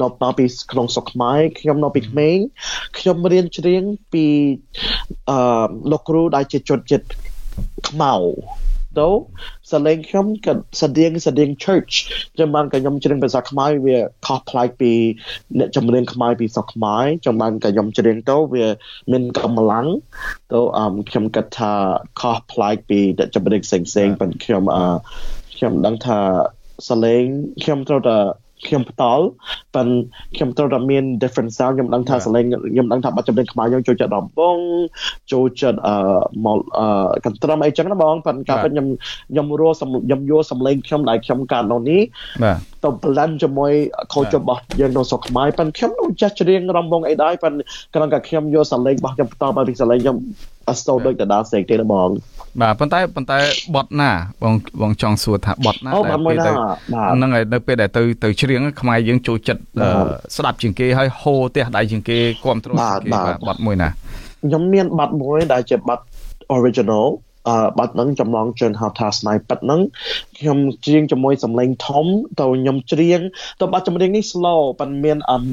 [0.00, 2.36] នៅមកពីក្នុងស្រុកខ្មែរខ្ញុំនៅពីក្មេង
[2.98, 4.24] ខ្ញុំរៀនច្រៀងពី
[5.30, 7.06] អឺលោកគ្រូដែលជាជនជាតិ
[7.88, 8.14] ខ្មៅ
[8.98, 9.08] ទៅ
[9.72, 10.52] សលេងខ្ញុំក៏
[10.82, 11.94] ស្តៀងស្តៀង church
[12.38, 14.92] ចឹងបានក៏ខ្ញុំច្រៀងភាសាខ្មែរវាខុសប្លែកពី
[15.58, 18.66] អ្នកចម្រៀងខ្មែរពីស្រុកខ្មែរចឹងបានក៏ខ្ញុំច្រៀងទៅវា
[19.12, 19.86] មានកម្លាំង
[20.52, 21.72] ទៅអឺខ្ញុំគិតថា
[22.20, 24.84] ខុសប្លែកពីអ្នកចម្រៀងផ្សេងផ្សេងប៉ុន្តែខ្ញុំអឺ
[25.60, 26.18] ខ្ញុំដឹងថា
[26.88, 27.24] សលេង
[27.62, 28.16] ខ្ញុំត្រូវតែ
[28.66, 29.24] ខ្ញុំផ្ដាល់
[29.74, 29.96] ប៉ុន្តែ
[30.36, 34.58] ខ្ញុំត្រូវតែមាន different sound ខ្ញុំដឹងថាសលេងខ្ញុំដឹងថាបទចម្រៀងខ្មែរយើងចូលចិត្តដំបង
[35.32, 35.94] ចូលចិត្តអឺ
[36.44, 36.86] មកអឺ
[37.24, 38.86] កន្ទ្រឹមអីចឹងណាបងប៉ុន្តែការពិតខ្ញុំ
[39.30, 42.00] ខ្ញុំរស់ខ្ញុំយកសំឡេងខ្ញុំដែលខ្ញុំកាត់នៅនេះ
[42.44, 43.72] បាទទៅ blend ជាមួយ
[44.14, 47.62] ខូចរបស់យើងនៅស្រុកខ្មែរប៉ុន្តែខ្ញុំមិនចេះច្រៀងរំបងអីដែរប៉ុន្តែ
[47.94, 50.16] គ្រាន់តែខ្ញុំយកសំឡេងរបស់ខ្ញុំបន្តមកពីសំឡេងខ្ញុំ
[50.70, 52.08] អត់ស្ទោដូចដដាផ្សេងទេណាបង
[52.60, 53.38] បាទប៉ុន្តែប៉ុន្តែ
[53.74, 54.10] បត់ណា
[54.42, 56.50] បងបងចង់សួរថាបត់ណាដែលពេលទៅ
[57.14, 59.62] ហ្នឹងហើយនៅពេលដែលទៅទៅច្រៀងខ្មែរយើងចូលចិត្ត
[60.36, 66.04] ស្ដាប់ជាងគេហើយហូរផ្ទះដៃជាងគេគ្រប់គ្រងជាងគេបាទបត់មួយណាខ្ញុំមានបត់មួយដែលជាបត់
[66.56, 67.29] original អឺ
[67.78, 69.80] បាត់ហ្នឹងចម្លងជឿនហៅថាស្នៃប៉ិតហ្នឹង
[70.38, 72.06] ខ្ញុំច្រៀងជាមួយសំឡេងធំ
[72.40, 73.20] ទៅខ្ញុំច្រៀង
[73.60, 75.44] ទៅបាត់ចម្រៀងនេះ slow ប៉ុន្តែមានអឹម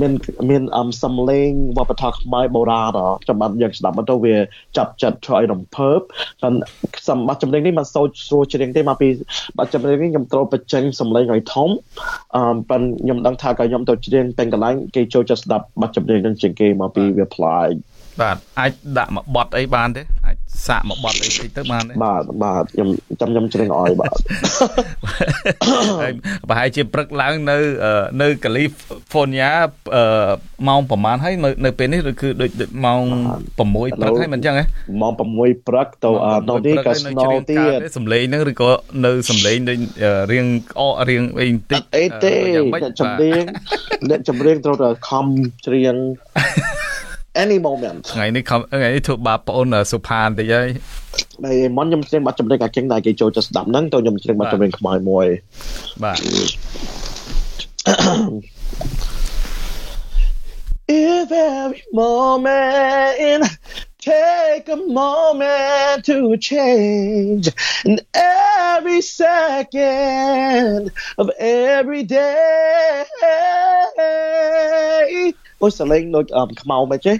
[0.00, 0.12] មាន
[0.50, 4.36] មានអឹមសំឡេងវប្បធម៌ខ្មែរបុរាណចាំបាត់យើងស្ដាប់មកទៅវា
[4.76, 5.98] ចាប់ចិត្តធ្វើឲ្យរំភើប
[6.42, 6.66] ប៉ុន្តែ
[7.08, 9.08] សម្បត្តិចម្រៀងនេះមកសូចស្រួលច្រៀងទេមកពី
[9.58, 11.68] បាត់ចម្រៀងនេះខ្ញុំត្រូវបញ្ចេញសំឡេងឲ្យធំ
[12.36, 22.88] អឺប៉ុន្តែខ្ញុំដឹងថាក៏ខ្ញុំទៅច្រៀងទាំងកន្លែងគេចូលចិត្តស្ដាប់បាត់ចម្រៀងនឹងជាងគេមកពីវាប្លែក បាទអាចដាក់មកបត់អីបានទេអាចសាកមកបត់អីតិចទៅបានទេបាទបាទខ្ញុំ
[23.20, 24.16] ចាំខ្ញុំច្រៀងឲ្យបាទ
[26.48, 27.58] ប្រហែលជាព្រឹកឡើងនៅ
[28.22, 28.64] នៅកាលី
[29.10, 29.52] ហ្វ័រញ៉ា
[30.68, 32.50] ម៉ោងប្រហែលហើយនៅនៅពេលនេះឬគឺដូច
[32.84, 33.02] ម៉ោង
[33.38, 34.64] 6ព្រឹកហើយមិនអញ្ចឹងហ៎
[35.00, 36.10] ម៉ោង6ព្រឹកទៅ
[36.48, 38.70] នៅនេះក៏ស្នូទៀតសំឡេងហ្នឹងឬក៏
[39.04, 39.78] នៅសំឡេងដូច
[40.32, 42.34] រៀងក្អករៀងអីបន្តិចអីទេ
[43.00, 43.42] ចម្រៀង
[44.10, 45.26] អ្នកចម្រៀងត្រូវតែខំ
[45.66, 45.96] ច្រៀង
[47.42, 50.68] any moment ថ្ងៃនេះថ្ងៃនេះធ្វើបាបប្អូនសុផានតិចហើយ
[51.44, 55.26] ហើយមុនខ្ញុំច្រៀងបាត់ចម្រៀងអាគងដែលគេចូលចិត្តស្ដាប់ហ្នឹងទៅខ្ញុំច្រៀងបាត់ចម្រៀងខ្មៅមួយ
[56.02, 56.18] បាទ
[60.86, 63.44] If every moment
[64.04, 67.48] take a moment to change
[67.86, 73.04] and every second of every day
[75.64, 76.26] អូសលេងដូច
[76.62, 77.16] ខ្មៅមិនចេះ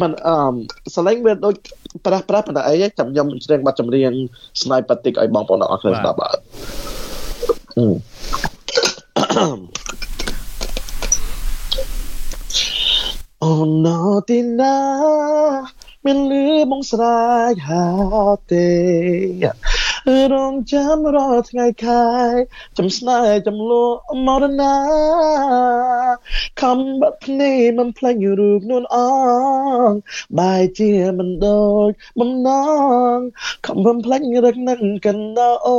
[0.00, 0.34] มันអឺ
[0.96, 1.54] សលេងវាដូច
[2.06, 4.12] ប្រាស់ប្រាស់ប៉ុន្តែអីចាំខ្ញុំច្រៀងបាត់ចម្រៀង
[4.62, 6.36] ស្នៃប៉ាតិកឲ្យបងប្អូនអរគ្នាស្ដាប់បាទ
[13.44, 13.52] អូ
[13.84, 13.98] ណូ
[14.28, 14.76] ទីណា
[16.04, 17.84] មានលឺបងស្រាយហា
[18.50, 18.68] ទេ
[20.32, 22.04] រងចាំរាល់ថ្ងៃខែ
[22.78, 24.76] ចំស្នេហ៍ចំលក់មរណា
[26.60, 28.98] ខំបាត់ភ្នែកមិនផ្លេចរូបនួនអ
[29.88, 29.90] ង
[30.38, 31.90] បែជាមិនដូច
[32.20, 32.48] បំណ
[33.14, 33.16] ង
[33.66, 35.78] ខំបំផ្លេចរឹកនឹងកណ្ដោអូ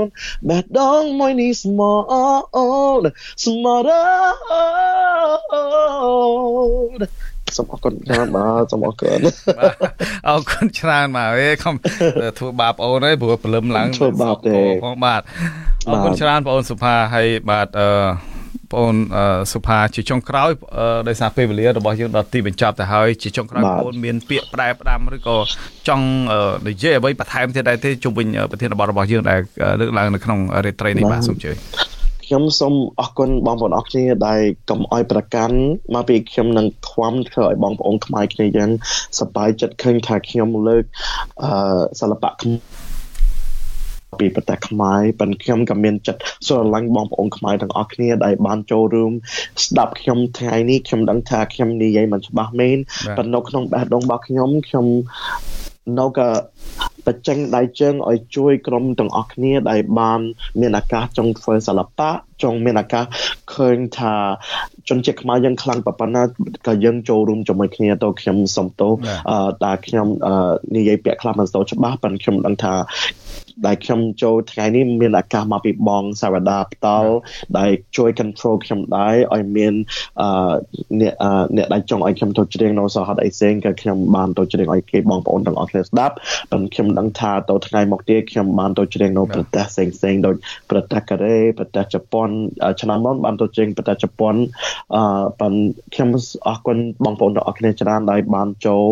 [0.00, 0.04] ន
[0.48, 2.66] បេះដូងមួយនេះស្មោអូ
[3.00, 3.02] ន
[3.44, 3.88] ស្មោរ
[4.52, 5.64] អូ
[6.98, 7.00] ន
[7.56, 9.20] សូមអរគុណច្រើនបាទសូមអរគុណ
[10.28, 11.74] អរគុណច្រើនបាទអេខំ
[12.38, 15.22] ធ្វើបាបអូនហើយព្រោះព្រលឹមឡើងធ្វើបាបទេផងបាទ
[15.88, 17.88] អរគុណច្រើនបងអូនសុផាហើយបាទអឺ
[18.72, 18.96] បងអូន
[19.52, 20.50] សុផាជាចុងក្រោយ
[21.08, 25.36] ដោយសារពេលវេលារបស់យើងដល់ទីបញ្ចប់ទៅហើយជាចុងក្រោយបងអូនមានពាក្យផ្ដែផ្ដាំឬក៏
[25.88, 26.06] ចង់
[26.66, 29.40] និយាយអ្វីបន្ថែមទៀតដែរទេជុំវិញប្រធានបទរបស់យើងដែល
[29.80, 31.50] លើកឡើងនៅក្នុងរេត្រីនេះបាទសូមជឿ
[32.30, 35.56] ខ្ញុំសូមអរគុណបងប្អូនអរគ្នាដែលកុំអោយប្រកាន់
[35.94, 38.70] មកពីខ្ញុំនឹងខ្វាំធ្វើឲ្យបងប្អូនខ្មែរគ្នាយ៉ាង
[39.18, 40.84] សប្បាយចិត្តឃើញថាខ្ញុំលើក
[41.42, 42.30] អឺសិល្បៈ
[44.20, 49.12] ពីប្រទេសខ្មែរប៉ុន្តែខ្ញុំក៏មានចិត្តស្រឡាញ់បងប្អូនខ្មែរទាំងអស់គ្នាដែលបានចូលរួម
[49.64, 52.78] ស្ដាប់ខ្ញុំថ្ងៃនេះខ្ញុំដឹងថាខ្ញុំនិយាយមិនច្បាស់មែន
[53.18, 54.86] ប៉ុន្តែនៅក្នុងបេះដូងរបស់ខ្ញុំខ្ញុំ
[55.98, 56.28] នៅក៏
[57.06, 60.20] បញ្ចេញដៃជើងឲ្យជួយក្រុមទាំងអស់គ្នាដែលបាន
[60.60, 62.10] មានឱកាសចង់ធ្វើសិល្បៈ
[62.42, 63.04] ចង់មានឱកាស
[63.54, 64.14] ឃើញថា
[64.88, 66.22] ជនជាតិខ្មែរយើងខ្លាំងប៉ុណ្ណា
[66.66, 68.92] ក៏យើងចូលរួមជាមួយគ្នាទៅខ្ញុំសុំទោស
[69.64, 70.08] តែខ្ញុំ
[70.76, 72.72] និយាយពាក្យខ្លះមិនសូវច្បាស់ប៉ុន្តែខ្ញុំដឹងថា
[73.66, 77.12] ដែលខ្ញុំចូលថ្ងៃនេះមានឱកាសមកពីបងសាវតាផ្ទាល់
[77.58, 79.74] ដែលជួយ control ខ្ញុំដែរឲ្យមាន
[80.20, 80.52] អឺ
[81.00, 81.14] អ្នក
[81.56, 86.14] អ្នកដែលចង់ឲ្យខ្ញុំទៅច្រៀងនៅសហរដ្ឋអេសេងក៏ខ្ញុំបានទៅច្រៀងឲ្យគេបងប្អូនទាំងអស់គ្នាស្ដាប់
[86.50, 90.34] ប៉ុន្តែខ្ញុំដឹងថាទៅថ្ងៃមកទៀតខ្ញុំបានទៅច្រៀងនៅប្រទេសផ្សេងផ្សេងដូច
[90.70, 92.28] ប្រទេសកូរ៉េប្រទេសជប៉ុន
[92.82, 94.34] ឆ្នាំមុនបានទៅច្រៀងប្រទេសជប៉ុន
[94.94, 95.02] អឺ
[95.40, 95.62] ប៉ុន្តែ
[95.94, 96.08] ខ្ញុំ
[96.48, 98.84] អរគុណបងប្អូនទាំងអស់គ្នាច្រើនដែលបានចូល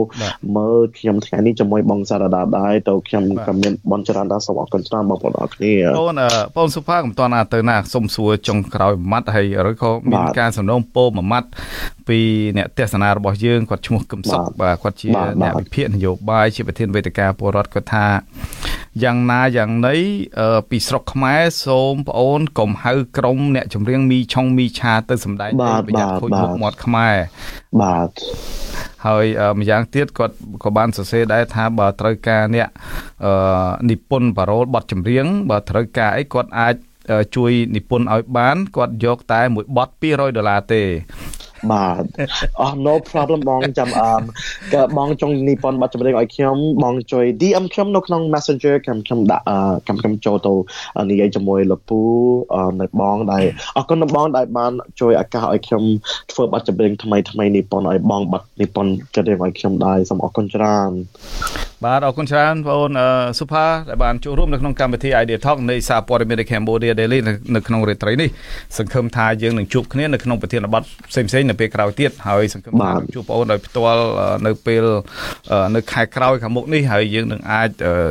[0.56, 6.12] មើលខ្ញុំថ្ងៃនេះជាមួយបងសារដាដែរទៅខ្ញុំក៏មានបងច្រើនដែរសូមអរគុណច្រើនបងប្អូនអរគ្នាបង
[6.56, 11.48] បងសុផាកុំតណាទៅណាសុំសួរចុងក្រោយមួយម៉ាត់ហើយឬក៏មានការសំណូមពរមួយម៉ាត់
[12.08, 12.18] ពី
[12.56, 15.08] អ្នកទេសនារបស់យើងគាត់ឈ្មោះកឹមសុខបាទគាត់ជា
[15.42, 18.06] អ្នកវិភាគនយោបាយជាប្រធានវេទិកាពលរដ្ឋគាត់ថា
[19.04, 19.96] យ៉ាងណាយ៉ាងណី
[20.70, 27.16] ពីស្រុកខ្មែរសូមប្អូនកុំហៅក្រុមអ្នកចម្រៀងមីឆុងមីឆាទៅសម្ដែងប្រយ័ត្នខូចមុខមាត់ខ្មែរ
[27.80, 28.08] បាទ
[29.06, 29.26] ហើយ
[29.60, 30.34] ម្យ៉ាងទៀតគាត់
[30.64, 32.68] ក៏បានសរសេរដែរថាបើត្រូវការអ្នក
[33.90, 36.74] និពន្ធបារ៉ូលបទចម្រៀងបើត្រូវការអីគាត់អាច
[37.36, 40.82] ជួយនិពន្ធឲ្យបានគាត់យកតែមួយបទ200ដុល្លារទេ
[41.72, 42.02] បាទ
[42.60, 44.22] អស់ no problem បងចាំអម
[44.74, 49.44] ក៏បងចង់និពន្ធបទចម្រៀងឲ្យខ្ញុំបងជួយ DM ខ្ញុំនៅក្នុង Messenger ខ្ញុំខ្ញុំដាក់
[49.86, 50.52] ខ្ញុំខ្ញុំចូលទៅ
[51.10, 52.00] និយាយជាមួយលោកពូ
[52.80, 53.44] នៅបងដែល
[53.76, 55.82] អរគុណដល់បងដែលបានជួយឱកាសឲ្យខ្ញុំ
[56.32, 60.90] ធ្វើបទចម្រៀងថ្មីថ្មីនិពន្ធឲ្យបងបទនិពន្ធចម្រៀងឲ្យខ្ញុំដែរសូមអរគុណច្រើន
[61.84, 62.90] បាទអរគុណច្រើនបងប្អូន
[63.38, 67.18] សុផាដែលបានចូលរួមនៅក្នុងកម្មវិធី Idea Talk នៃសារព័ត៌មាន Cambodia Daily
[67.54, 68.28] នៅក្នុងរាត្រីនេះ
[68.76, 74.02] សង្ឃឹមថាយើងនឹងជួបគ្នានៅក្នុងប្រធានបទផ្សេងៗនៅពេលក្រោយទៀតហើយសង្ឃឹមថាជួបបងប្អូនដោយផ្ទាល់
[74.46, 74.84] នៅពេល
[75.76, 77.68] នៅខែក្រោយខាងមុខនេះហើយយើងនឹងអាច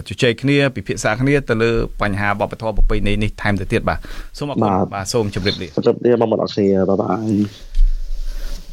[0.07, 1.71] ជជែកគ្នាពិភាក្សាគ្នាទៅលើ
[2.01, 3.99] បញ្ហាបបធម៌ប្រពៃណីនេះថែមទៅទៀតបាទ
[4.37, 7.31] សូមអរគុណបាទសូមជម្រាបលាជម្រាបលាបងប្អូនអរគ្នាបាយបាយ